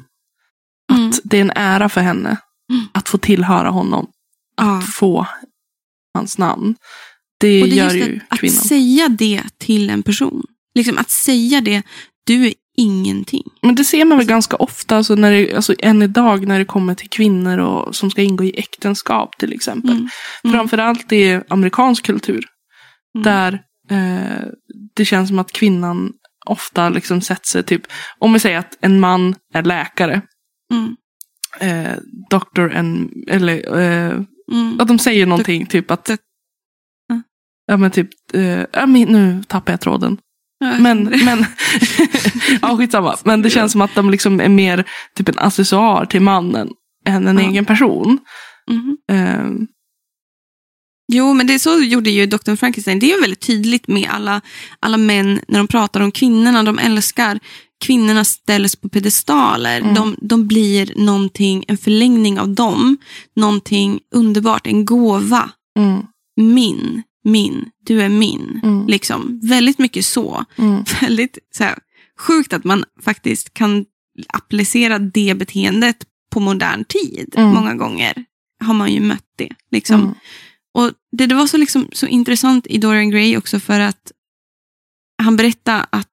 [0.91, 1.09] Mm.
[1.09, 2.37] Att det är en ära för henne
[2.71, 2.85] Mm.
[2.91, 4.07] att få tillhöra honom.
[4.57, 4.77] Ja.
[4.77, 5.27] Att få
[6.13, 6.75] hans namn.
[7.39, 8.55] Det, Och det gör ju att, att kvinnan.
[8.55, 10.43] säga det till en person.
[10.75, 11.81] Liksom att säga det,
[12.25, 13.43] du är ingenting.
[13.61, 16.65] Men det ser man väl ganska ofta, alltså när det, alltså än idag när det
[16.65, 19.91] kommer till kvinnor och, som ska ingå i äktenskap till exempel.
[19.91, 20.09] Mm.
[20.43, 20.53] Mm.
[20.53, 22.45] Framförallt i amerikansk kultur.
[23.15, 23.23] Mm.
[23.23, 23.53] Där
[23.91, 24.47] eh,
[24.95, 26.11] det känns som att kvinnan
[26.45, 27.81] ofta liksom sätter sig typ,
[28.19, 30.21] om vi säger att en man är läkare,
[30.73, 30.95] Mm.
[31.59, 31.97] eh,
[32.29, 34.19] doktor en, eller eh,
[34.51, 34.79] Mm.
[34.79, 36.09] att de säger någonting typ att,
[37.69, 37.77] Ja.
[37.77, 40.17] men typ, eh, ja, men nu tappar jag tråden.
[40.79, 41.45] Men, men
[42.61, 43.15] ja skitsamma.
[43.25, 44.83] Men det känns som att de liksom är mer
[45.15, 46.69] typ en accessoar till mannen
[47.07, 47.49] än en Ja.
[47.49, 48.19] egen person.
[48.71, 48.97] Mhm.
[49.11, 49.67] Eh,
[51.11, 52.55] Jo, men det så gjorde ju Dr.
[52.55, 52.99] Frankenstein.
[52.99, 54.41] Det är ju väldigt tydligt med alla,
[54.79, 57.39] alla män när de pratar om kvinnorna de älskar.
[57.85, 59.79] Kvinnorna ställs på pedestaler.
[59.81, 59.93] Mm.
[59.93, 62.97] De, de blir någonting, en förlängning av dem.
[63.35, 65.49] Någonting underbart, en gåva.
[65.79, 66.01] mm,
[66.41, 68.59] Min, min, du är min.
[68.63, 68.87] Mm.
[68.87, 69.39] Liksom.
[69.43, 70.45] Väldigt mycket så.
[70.57, 71.79] mm, väldigt så här,
[72.19, 73.85] sjukt att man faktiskt kan
[74.27, 75.97] applicera det beteendet
[76.31, 77.33] på modern tid.
[77.37, 77.49] Mm.
[77.53, 78.25] Många gånger
[78.63, 79.49] har man ju mött det.
[79.71, 80.01] Liksom.
[80.01, 80.13] mm,
[80.73, 84.11] Och det, det var så, liksom, så intressant i Dorian Gray också för att
[85.23, 86.07] han berättade att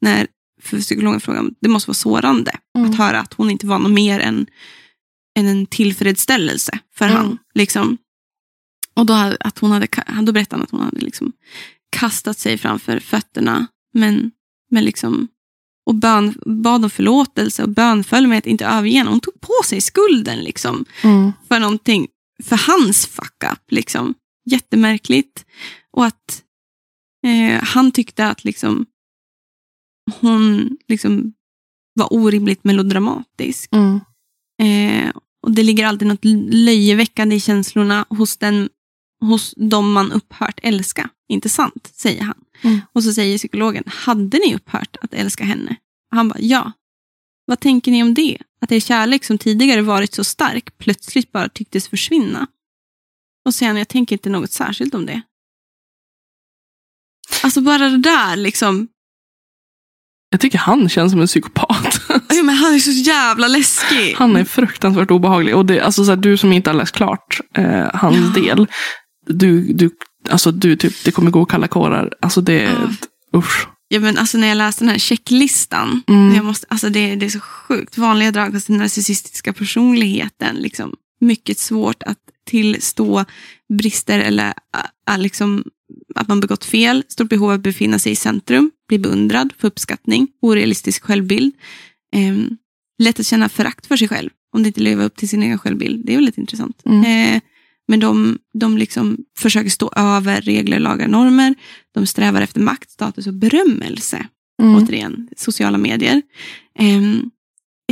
[0.00, 0.26] när
[0.62, 2.90] för psykologen frågade om det måste vara sårande Mm.
[2.90, 4.46] att höra att hon inte var något mer än,
[5.38, 7.16] än en tillfredsställelse för Mm.
[7.16, 7.38] han.
[7.54, 7.98] Liksom.
[8.94, 9.86] Och då, hade- att hon hade,
[10.22, 11.32] då berättade han att hon hade liksom
[11.90, 14.30] kastat sig framför fötterna men,
[14.70, 15.28] men liksom,
[15.86, 19.10] och bön, bad om förlåtelse och bönföll med att inte överge henne.
[19.10, 22.08] Hon tog på sig skulden liksom mm, för någonting,
[22.42, 23.70] för hans fuck up.
[23.70, 24.14] Liksom.
[24.50, 25.44] Jättemärkligt.
[25.92, 26.42] Och att
[27.26, 28.86] eh, han tyckte att liksom,
[30.20, 31.32] hon liksom,
[31.94, 33.72] var orimligt melodramatisk.
[33.72, 34.00] mm,
[34.62, 35.10] Eh,
[35.42, 36.24] Och det ligger alltid något
[36.54, 38.68] löjeväckande i känslorna hos, den,
[39.20, 41.08] hos de man upphört älska.
[41.28, 42.34] Inte sant, säger han.
[42.62, 42.80] Mm.
[42.92, 45.76] Och så säger psykologen, hade ni upphört att älska henne?
[46.10, 46.72] Och han bara, ja.
[47.46, 48.38] Vad tänker ni om det?
[48.60, 52.46] Att er kärlek som tidigare varit så stark plötsligt bara tycktes försvinna.
[53.46, 55.22] Och säger han, jag tänker inte något särskilt om det.
[57.42, 58.88] Alltså bara det där liksom.
[60.30, 62.00] Jag tycker han känns som en psykopat.
[62.32, 64.14] Ja, men han är så jävla läskig.
[64.18, 65.56] Han är fruktansvärt obehaglig.
[65.56, 68.42] Och det, alltså, så här, du som inte har läst klart eh, hans Ja.
[68.42, 68.66] del.
[69.32, 69.90] Du, du,
[70.30, 72.12] alltså, du typ, det kommer gå kalla kårar.
[72.20, 73.38] Alltså det, Ja.
[73.38, 73.66] usch.
[73.92, 76.02] Ja, men alltså när jag läste den här checklistan.
[76.08, 76.34] Mm.
[76.34, 77.98] Jag måste, alltså det, det är så sjukt.
[77.98, 80.56] Vanliga drag hos den narcissistiska personligheten.
[80.56, 83.24] Liksom, mycket svårt att tillstå
[83.78, 84.52] brister eller
[85.18, 85.64] liksom,
[86.14, 87.04] att man begått fel.
[87.08, 88.70] Stort behov av att befinna sig i centrum.
[88.88, 90.28] Bli beundrad, få uppskattning.
[90.42, 91.54] Orealistisk självbild.
[92.16, 92.56] Ehm,
[93.02, 94.30] lätt att känna förakt för sig själv.
[94.54, 96.06] Om det inte lever upp till sin egen självbild.
[96.06, 96.82] Det är väldigt intressant.
[96.86, 97.04] Mm.
[97.34, 97.40] Eh,
[97.90, 101.54] men de, de liksom försöker stå över regler, lagar, normer.
[101.94, 104.26] De strävar efter makt, status och berömmelse.
[104.62, 104.74] Mm.
[104.74, 106.22] Återigen, sociala medier.
[106.78, 107.30] Ehm,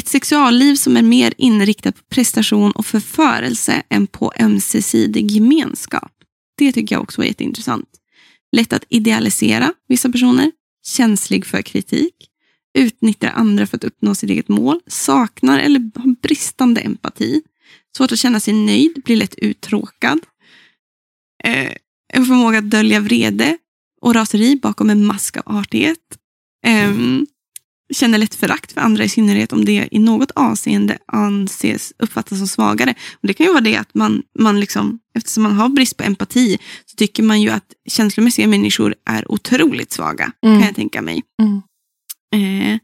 [0.00, 6.12] ett sexualliv som är mer inriktat på prestation och förförelse än på ömsesidig gemenskap.
[6.58, 7.88] Det tycker jag också var jätteintressant.
[8.56, 10.52] Lätt att idealisera vissa personer.
[10.86, 12.14] Känslig för kritik.
[12.78, 14.80] Utnyttjar andra för att uppnå sitt eget mål.
[14.86, 17.42] Saknar eller har bristande empati.
[17.96, 19.02] Svårt att känna sig nöjd.
[19.04, 20.18] Blir lätt uttråkad.
[21.44, 21.72] Eh,
[22.12, 23.58] en förmåga att dölja vrede
[24.00, 25.98] och raseri bakom en mask av artighet.
[26.66, 27.26] Ehm,
[27.94, 32.48] känner lätt förakt för andra i synnerhet om det i något avseende anses uppfattas som
[32.48, 32.94] svagare.
[33.12, 36.04] Och det kan ju vara det att man, man liksom, eftersom man har brist på
[36.04, 40.58] empati så tycker man ju att känslomässiga människor är otroligt svaga, Mm.
[40.58, 41.22] kan jag tänka mig.
[41.42, 41.62] Mm.
[42.34, 42.78] Eh,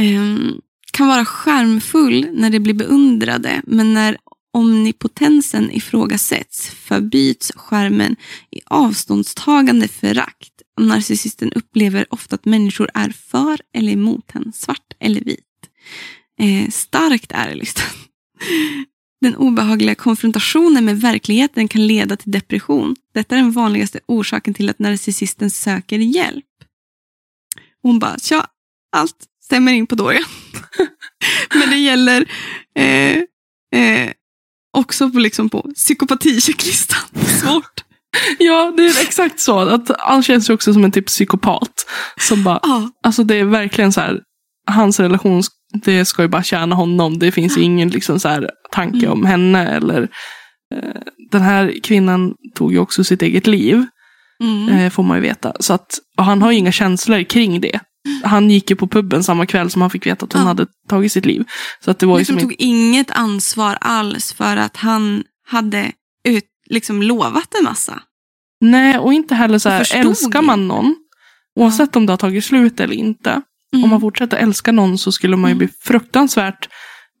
[0.00, 0.60] ehm,
[1.00, 4.18] kan vara skärmfull när det blir beundrade, men när
[4.52, 8.16] omnipotensen ifrågasätts förbyts skärmen
[8.50, 10.52] i avståndstagande förakt.
[10.80, 15.44] Narcissisten upplever ofta att människor är för eller emot henne, svart eller vit.
[16.40, 17.86] Eh, starkt är det listan.
[17.86, 18.08] Liksom.
[19.20, 22.96] Den obehagliga konfrontationen med verkligheten kan leda till depression.
[23.14, 26.44] Detta är den vanligaste orsaken till att narcissisten söker hjälp.
[27.82, 28.46] Hon bara, tja,
[28.96, 30.24] allt stämmer in på Dorian.
[31.54, 32.24] Men det gäller
[32.76, 33.16] eh,
[33.80, 34.10] eh,
[34.76, 37.24] också på, liksom på psykopatichecklistan.
[37.40, 37.64] Svårt.
[38.38, 39.58] Ja, det är exakt så.
[39.58, 41.86] Att han känns ju också som en typ psykopat.
[42.20, 44.20] Som bara, Ja, alltså det är verkligen så här,
[44.66, 45.42] hans relation,
[45.84, 47.18] det ska ju bara tjäna honom.
[47.18, 49.12] Det finns ju ingen liksom så här tanke Mm.
[49.12, 49.68] om henne.
[49.68, 50.02] Eller,
[50.74, 51.00] eh,
[51.30, 53.86] den här kvinnan tog ju också sitt eget liv,
[54.42, 54.68] mm.
[54.68, 55.52] eh, får man ju veta.
[55.60, 57.80] Så att, han har ju inga känslor kring det.
[58.24, 60.48] Han gick ju på puben samma kväll som han fick veta att hon Ja.
[60.48, 61.44] hade tagit sitt liv.
[61.84, 65.92] Så att det var ju liksom som tog inget ansvar alls för att han hade
[66.28, 68.02] ut, liksom lovat en massa.
[68.60, 70.96] Nej, och inte heller så här, älskar man någon,
[71.60, 73.42] oavsett om det har tagit slut eller inte,
[73.72, 73.84] Mm.
[73.84, 76.68] om man fortsätter älska någon så skulle man ju bli fruktansvärt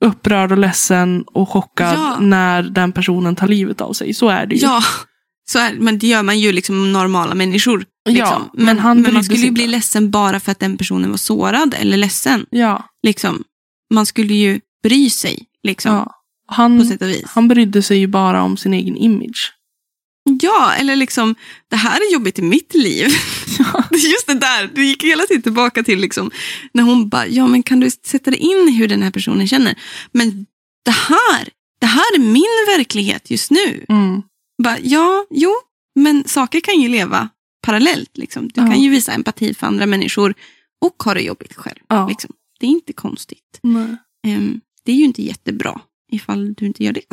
[0.04, 2.16] upprörd och ledsen och chockad Ja.
[2.20, 4.14] när den personen tar livet av sig.
[4.14, 4.60] Så är det ju.
[4.62, 4.82] Ja,
[5.50, 7.84] så är, men det gör man ju liksom normala människor.
[8.10, 8.50] Ja, Liksom.
[8.54, 11.16] men men, han men man skulle ju bli ledsen bara för att den personen var
[11.16, 12.46] sårad eller ledsen.
[12.50, 12.84] ja.
[13.02, 13.44] Liksom.
[13.94, 16.04] Man skulle ju bry sig liksom, ja.
[16.04, 17.22] på Han, sätt och vis.
[17.26, 19.52] han brydde sig ju bara om sin egen image.
[20.42, 21.34] Ja, eller liksom,
[21.70, 23.08] det här är jobbigt i mitt liv.
[23.58, 23.84] Ja.
[23.92, 26.30] Just det där, du gick hela tiden tillbaka till liksom,
[26.72, 29.48] när hon bara, ja men kan du sätta dig in i hur den här personen
[29.48, 29.74] känner?
[30.12, 30.46] Men
[30.84, 31.48] det här,
[31.80, 33.84] det här är min verklighet just nu.
[33.88, 34.22] Mm.
[34.62, 35.50] Bara, ja, jo,
[35.94, 37.28] men saker kan ju leva
[37.70, 38.18] parallellt.
[38.18, 38.48] Liksom.
[38.48, 38.66] Du Ja.
[38.66, 40.34] kan ju visa empati för andra människor
[40.80, 41.78] och ha det jobbigt själv.
[41.88, 42.08] Ja.
[42.08, 42.30] Liksom.
[42.60, 43.60] Det är inte konstigt.
[44.26, 45.80] Ehm, det är ju inte jättebra
[46.12, 47.00] ifall du inte gör det.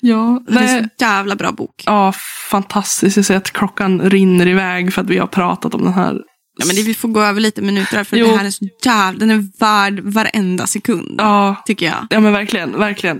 [0.00, 1.82] Ja, Det är en så jävla bra bok.
[1.86, 2.12] ja,
[2.50, 3.16] fantastiskt.
[3.16, 6.20] Jag ser att klockan rinner iväg för att vi har pratat om den här.
[6.58, 8.26] Ja, men det, vi får gå över lite minuter för Jo.
[8.26, 11.14] det här är så jävla, den är värd varenda sekund.
[11.18, 12.06] Ja, Tycker jag.
[12.10, 13.16] Ja men verkligen, verkligen.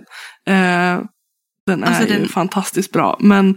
[0.49, 1.01] Eh,
[1.71, 3.17] den är Alltså, ju den- fantastiskt bra.
[3.21, 3.57] Men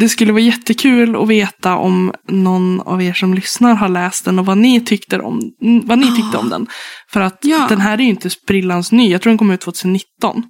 [0.00, 4.38] det skulle vara jättekul att veta om någon av er som lyssnar har läst den
[4.38, 5.40] och vad ni tyckte om,
[5.84, 6.40] vad ni tyckte Ah.
[6.40, 6.66] om den.
[7.12, 7.66] För att Ja.
[7.68, 9.10] den här är ju inte sprillans ny.
[9.10, 10.42] Jag tror den kom ut 2019.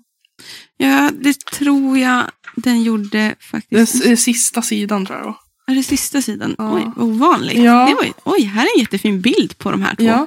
[0.77, 2.23] Ja, det tror jag
[2.57, 4.07] den gjorde Den faktiskt.
[4.07, 5.39] eh, sista sidan tror jag då.
[5.73, 6.55] Är det sista sidan?
[6.59, 6.75] Ja.
[6.75, 7.59] Oj, vad ovanligt.
[7.59, 7.87] Ja.
[7.89, 10.05] Det var, ju- oj, här är en jättefin bild på de här två.
[10.05, 10.27] Ja,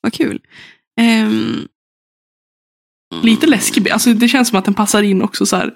[0.00, 0.40] Vad kul.
[1.00, 1.66] Ehm,
[3.22, 3.90] lite läskig.
[3.90, 5.72] Alltså det känns som att den passar in också så här.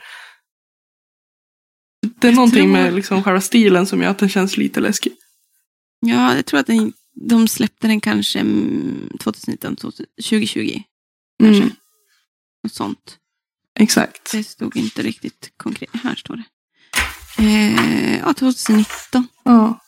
[2.02, 5.12] Det är Jag någonting med liksom själva stilen som gör att den känns lite läskig.
[6.00, 10.82] Ja, jag tror att den, de släppte den kanske mm, 2019, 2020.
[11.42, 11.62] Kanske.
[11.62, 11.74] Mm.
[12.62, 13.16] Något sånt.
[13.78, 14.32] Exakt.
[14.32, 15.90] Det stod inte riktigt konkret.
[16.02, 16.44] Här står det.
[17.38, 19.28] Eh, ja, 2019.
[19.44, 19.80] Ja.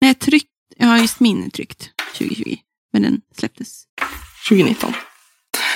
[0.00, 0.46] Nej, tryckt.
[0.76, 2.56] Ja, just min är tryckt 2020.
[2.92, 3.84] Men den släpptes.
[4.48, 4.92] 2019.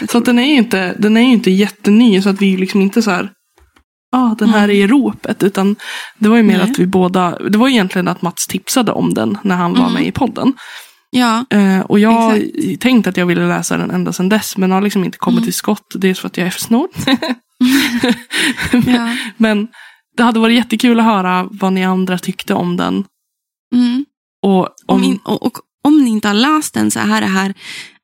[0.01, 2.81] Jag Så att den är ju inte, den är inte jätteny så att vi liksom
[2.81, 3.33] inte så här.
[4.13, 5.43] Ja, den här är i ropet.
[5.43, 5.77] Utan
[6.19, 6.71] det var ju mer Nej.
[6.71, 7.39] att vi båda.
[7.39, 9.93] Det var egentligen att Mats tipsade om den när han var Mm.
[9.93, 10.53] med i podden.
[11.11, 12.81] Ja, Eh, och jag Exakt.
[12.81, 14.57] tänkt att jag ville läsa den ända sedan dess.
[14.57, 15.45] Men har liksom inte kommit Mm.
[15.47, 15.93] till skott.
[15.95, 16.89] Dels för att jag är för snål.
[18.87, 19.17] ja.
[19.37, 19.69] men
[20.17, 23.05] det hade varit jättekul att höra vad ni andra tyckte om den.
[23.75, 24.05] Mm.
[24.43, 27.27] Och Om, om, in, och, och om ni inte har läst den så är det
[27.27, 27.55] här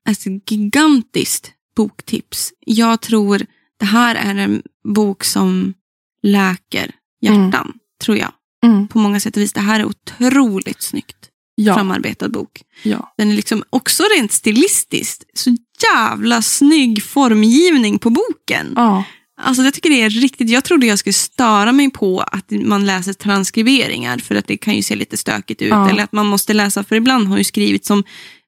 [0.09, 2.51] ett gigantiskt boktips.
[2.67, 3.43] Jag tror
[3.79, 4.63] det här är en
[4.95, 5.75] bok som
[6.23, 6.91] läker
[7.21, 7.73] hjärtan,
[8.05, 8.33] tror jag.
[8.65, 9.53] mm, På många sätt och vis.
[9.53, 11.17] Det här är otroligt snyggt
[11.55, 12.63] ja, framarbetad bok.
[12.83, 13.15] ja.
[13.19, 15.57] Den är liksom också rent stilistiskt så
[15.95, 18.73] jävla snygg formgivning på boken.
[18.77, 19.05] ja.
[19.41, 22.87] Alltså jag tycker det är riktigt, jag trodde jag skulle störa mig på att man
[22.87, 25.69] läser transkriberingar för att det kan ju se lite stökigt ut.
[25.71, 25.91] Ja.
[25.91, 28.05] Eller att man måste läsa, för ibland har ju skrivit som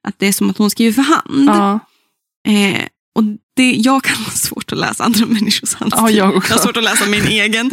[0.08, 1.48] att det är som att hon skriver för hand.
[1.48, 1.80] ja.
[2.52, 3.22] Eh, och
[3.61, 6.02] det, jag kan ha svårt att läsa andra människors handstil.
[6.02, 6.54] Ja, jag också.
[6.54, 7.70] har svårt att läsa min egen.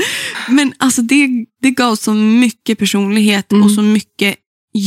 [0.49, 1.29] Men alltså det,
[1.61, 3.63] det gav så mycket personlighet Mm.
[3.63, 4.35] och så mycket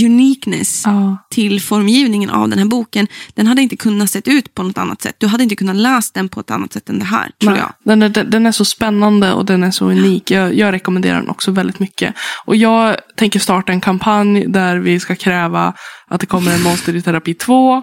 [0.05, 1.17] uniqueness ja.
[1.31, 3.07] till formgivningen av den här boken.
[3.35, 5.17] Den hade inte kunnat sett ut på något annat sätt.
[5.19, 7.61] Du hade inte kunnat läsa den på ett annat sätt än det här, tror Nej,
[7.61, 7.73] jag.
[7.85, 10.31] Den, är, den den är så spännande och den är så unik.
[10.31, 12.15] Jag, jag rekommenderar den också väldigt mycket.
[12.45, 15.75] Och jag tänker starta en kampanj där vi ska kräva
[16.09, 17.83] att det kommer en Monster i terapi 2.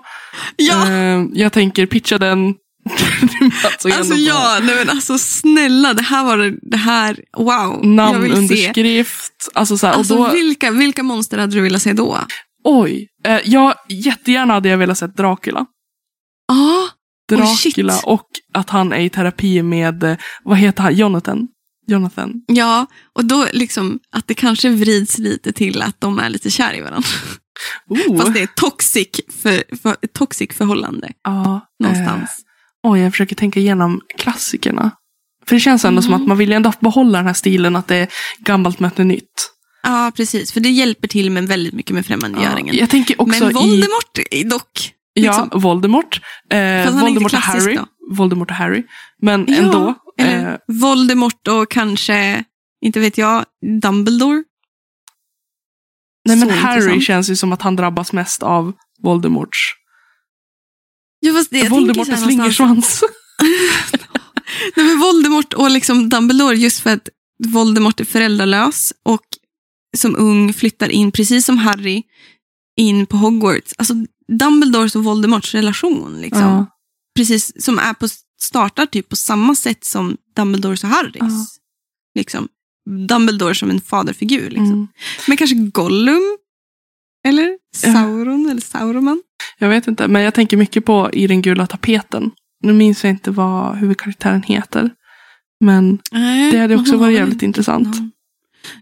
[0.55, 2.53] Ja, Eh, jag tänker pitcha den.
[3.63, 7.85] Alltså på ja, nej men alltså snälla, det här var det, det här, wow.
[7.85, 9.49] Namnunderskrift.
[9.53, 12.19] Alltså så här, Alltså och då, vilka, vilka monster hade du velat se då?
[12.63, 13.07] oj.
[13.25, 15.65] Eh, jag, jättegärna hade jag velat se Dracula.
[16.47, 16.89] Ja,
[17.57, 17.75] shit.
[17.75, 21.47] Dracula och att han är i terapi med, eh, vad heter han, Jonathan?
[21.89, 22.33] Jonathan.
[22.47, 26.77] ja, och då liksom att det kanske vrids lite till att de är lite kär
[26.77, 27.09] i varandra.
[27.89, 28.17] Oh.
[28.17, 29.07] Fast det är toxic,
[29.41, 32.29] för, för, toxic förhållande ja, någonstans.
[32.29, 32.46] Eh,
[32.83, 34.91] oj, jag försöker tänka igenom klassikerna.
[35.47, 36.21] För det känns ändå som Mm.
[36.21, 38.07] att man vill ändå behålla den här stilen att det är
[38.39, 39.51] gammalt möter nytt.
[39.83, 40.51] Ja, precis.
[40.53, 42.75] För det hjälper till med väldigt mycket med Ja, främmandegöringen.
[42.75, 43.53] jag tänker också Men i...
[43.53, 44.93] Voldemort är dock.
[45.13, 45.59] Ja, liksom.
[45.61, 46.21] Voldemort.
[46.49, 47.75] Eh, är inte Voldemort och Harry.
[47.75, 47.85] då.
[48.15, 48.83] Voldemort och Harry.
[49.21, 49.95] Men Ja, ändå.
[50.19, 52.43] Eh, Voldemort och kanske,
[52.81, 53.45] inte vet jag,
[53.81, 54.43] Dumbledore.
[56.27, 57.03] nej men Så Harry intressant.
[57.03, 58.73] känns ju som att han drabbas mest av
[59.03, 59.73] Voldemorts.
[61.27, 63.03] Ja, fast det, Voldemort någonstans- slingersvans.
[64.75, 67.09] Nej, men Voldemort och liksom Dumbledore just för att
[67.47, 69.21] Voldemort är föräldralös och
[69.97, 72.03] som ung flyttar in, precis som Harry,
[72.77, 73.73] in på Hogwarts.
[73.77, 73.93] Alltså
[74.39, 76.41] Dumbledores och Voldemorts relation, liksom.
[76.41, 76.65] Ja.
[77.15, 78.07] precis som är på,
[78.41, 81.15] startar typ på samma sätt som Dumbledores och Harrys.
[81.19, 81.45] Ja.
[82.15, 82.47] Liksom.
[83.07, 84.49] Dumbledore som en faderfigur.
[84.49, 84.73] Liksom.
[84.73, 84.87] Mm.
[85.27, 86.37] Men kanske Gollum?
[87.27, 87.93] Eller Ja.
[87.93, 89.21] Sauron eller Sauroman?
[89.57, 92.31] Jag vet inte, men jag tänker mycket på I den gula tapeten.
[92.63, 94.91] Nu minns jag inte vad huvudkaraktären heter.
[95.65, 97.87] Men Nej, det hade också varit jävligt intressant.
[97.87, 98.11] någon-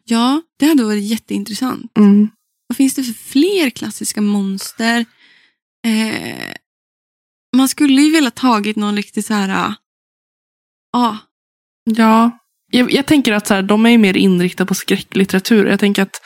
[0.04, 1.98] Ja, det hade varit jätteintressant.
[1.98, 2.30] Mm.
[2.68, 5.06] Vad finns det för fler klassiska monster?
[5.88, 6.54] Eh,
[7.56, 9.50] man skulle ju vilja tagit någon riktigt så här...
[9.50, 9.74] Ja,
[10.98, 11.16] ah,
[11.84, 12.40] Ja,
[12.72, 15.66] jag, jag tänker att så här, de är mer inriktade på skräcklitteratur.
[15.66, 16.22] Jag tänker att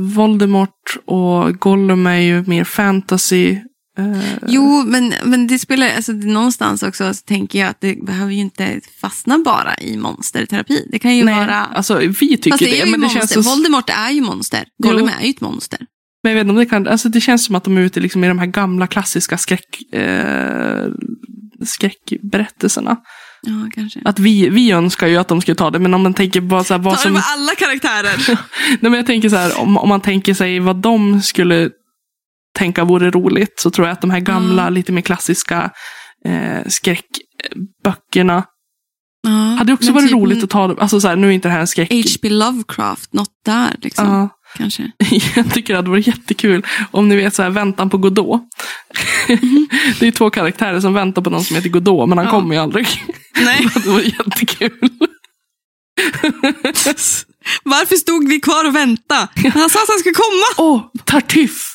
[0.00, 3.50] Voldemort och Gollum är ju mer fantasy.
[3.98, 8.04] Eh, Jo, men, men det spelar, alltså, det, någonstans också så tänker jag att det
[8.06, 10.88] behöver ju inte fastna bara i monsterterapi.
[10.92, 11.56] Det kan ju nej, vara...
[11.64, 12.76] alltså vi tycker Fast det är det.
[12.76, 13.20] ju Men det monster.
[13.20, 14.64] känns så, Voldemort är ju monster.
[14.82, 15.10] Gollum Jo.
[15.20, 15.78] är ju ett monster.
[16.22, 18.00] men jag vet inte om det kan, alltså det känns som att de är ute
[18.00, 20.86] liksom i de här gamla klassiska skräck, eh,
[21.64, 22.96] skräckberättelserna.
[23.46, 24.00] Ja, kanske.
[24.04, 26.64] Att vi, vi önskar ju att de skulle ta det, men om man tänker bara
[26.64, 27.12] så här, vad Ta det som...
[27.12, 28.26] med alla karaktärer.
[28.70, 31.70] Nej, men jag tänker så här, om, om man tänker sig vad de skulle
[32.58, 34.74] tänka vore roligt, så tror jag att de här gamla, Mm.
[34.74, 35.70] lite mer klassiska
[36.24, 38.44] eh, skräckböckerna
[39.22, 40.76] ja, hade också varit typ roligt att ta.
[40.78, 41.90] Alltså så här, nu är inte det här en skräck.
[41.92, 42.28] H.P.
[42.28, 44.08] Lovecraft, något där liksom.
[44.08, 44.90] Ja, Kanske.
[45.36, 48.42] jag tycker det hade varit jättekul om ni vet så här, väntan på Godot.
[50.00, 52.30] det är två karaktärer som väntar på någon som heter Godot, men han Ja.
[52.30, 52.86] kommer ju aldrig.
[53.44, 53.68] Nej.
[53.84, 54.88] det var jättekul.
[57.62, 59.28] Varför stod vi kvar och väntade?
[59.54, 60.68] Han sa att han skulle komma.
[60.68, 61.72] Åh, Tartuff!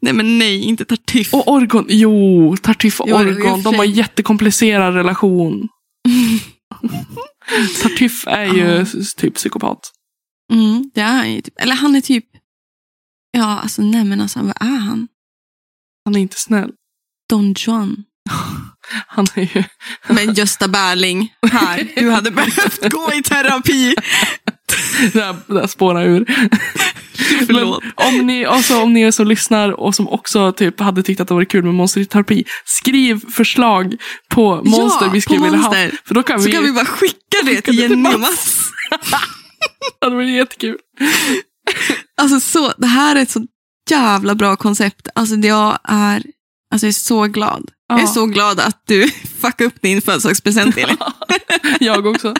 [0.00, 1.34] Nej, men nej, inte Tartuff.
[1.34, 1.84] Och Orgon.
[1.88, 3.62] Jo, Tartuff och Jo, Orgon.
[3.62, 3.90] De har sig.
[3.96, 5.68] jättekomplicerad relation.
[7.82, 9.90] Tartuff är ju typ psykopat.
[10.50, 11.40] Mm, det är han ju.
[11.40, 11.60] Typ.
[11.60, 12.24] Eller han är typ...
[13.30, 15.08] Ja, alltså nej men alltså vad är han?
[16.04, 16.70] Han är inte snäll.
[17.28, 18.04] Don Juan.
[19.06, 19.64] Han är ju...
[20.14, 23.94] Men Gösta Berling, här, du hade behövt gå i terapi.
[25.12, 26.24] Det här, det här spårar ur.
[27.46, 27.82] Förlåt.
[27.84, 31.20] Men om ni, alltså, om ni är som lyssnar och som också typ hade tyckt
[31.20, 32.44] att det var kul med monster i terapi.
[32.64, 33.94] Skriv förslag
[34.28, 35.74] på monster Ja, vi skulle vilja ha.
[36.04, 36.52] För då kan Så vi...
[36.52, 38.70] kan vi bara skicka det Skicka till Jenny Mats.
[40.00, 40.78] Det hade varit jättekul.
[42.22, 43.46] Alltså så, det här är ett så
[43.90, 45.08] jävla bra koncept.
[45.14, 46.22] Alltså jag är,
[46.72, 47.70] alltså jag är så glad.
[47.88, 48.06] Jag är Ja.
[48.08, 50.96] så glad att du fuckade upp din födelsedagspresent Elin.
[51.80, 52.34] Jag också.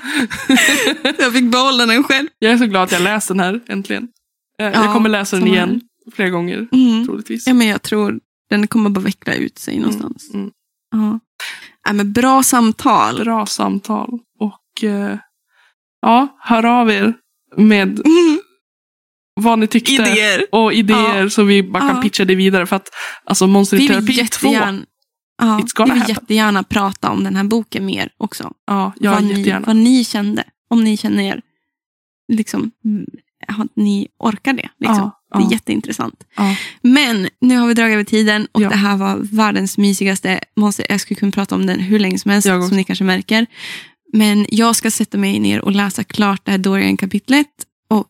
[1.18, 2.29] Jag fick behålla den själv.
[2.39, 4.03] Jag är så glad att jag läste den här äntligen.
[4.61, 5.81] Eh, Ja, jag kommer läsa den igen
[6.14, 7.07] flera gånger Mm.
[7.07, 7.47] troligtvis.
[7.47, 10.31] Ja, men jag tror den kommer bara veckla ut sig någonstans.
[10.35, 10.51] Mm.
[10.93, 11.21] Ja.
[11.87, 13.25] Ja, men bra samtal.
[13.25, 14.18] Bra samtal.
[14.41, 15.18] Och eh,
[16.03, 17.14] ja, hör av er
[17.57, 18.40] med Mm.
[19.40, 19.92] vad ni tyckte.
[19.92, 20.44] Idéer.
[20.53, 22.03] Och idéer så vi bara kan Ja.
[22.03, 22.66] pitcha det vidare.
[22.66, 22.88] För att
[23.24, 24.12] alltså Monster i terapi 2.
[24.12, 24.82] jättegärna,
[25.42, 26.14] ja, It's gonna vi vill happen.
[26.22, 28.53] jättegärna prata om den här boken mer också.
[28.66, 29.66] Ja, ja vad, ni, jättegärna.
[29.66, 30.44] vad ni kände.
[30.70, 31.40] Om ni känner er,
[32.32, 32.70] liksom,
[33.48, 34.68] att ni orkar det.
[34.80, 34.96] Liksom.
[35.30, 35.51] Ja, Det är ja.
[35.53, 36.24] jätteintressant.
[36.36, 36.57] Ja.
[36.82, 38.68] Men nu har vi dragit över tiden och Ja.
[38.68, 40.86] det här var världens mysigaste monster.
[40.88, 43.46] Jag skulle kunna prata om den hur länge som helst, som ni kanske märker.
[44.13, 47.47] Men jag ska sätta mig ner och läsa klart det här Dorian-kapitlet
[47.91, 48.09] och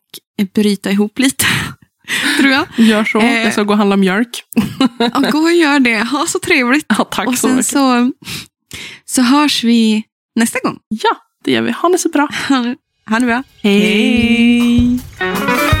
[0.53, 1.45] bryta ihop lite,
[2.39, 2.65] tror jag.
[2.77, 3.19] Gör så.
[3.19, 3.43] Eh.
[3.43, 4.43] Jag ska gå och handla mjölk.
[5.15, 5.99] Och gå och gör det.
[5.99, 6.85] Ha så trevligt.
[6.89, 7.65] Ja, tack och så mycket.
[7.65, 8.11] så,
[9.05, 10.03] så hörs vi
[10.35, 10.79] nästa gång.
[10.87, 11.71] Ja, det gör vi.
[11.71, 12.29] Ha det så bra.
[13.05, 13.43] Ha, det bra.
[13.61, 14.99] Hej!
[15.19, 15.80] Du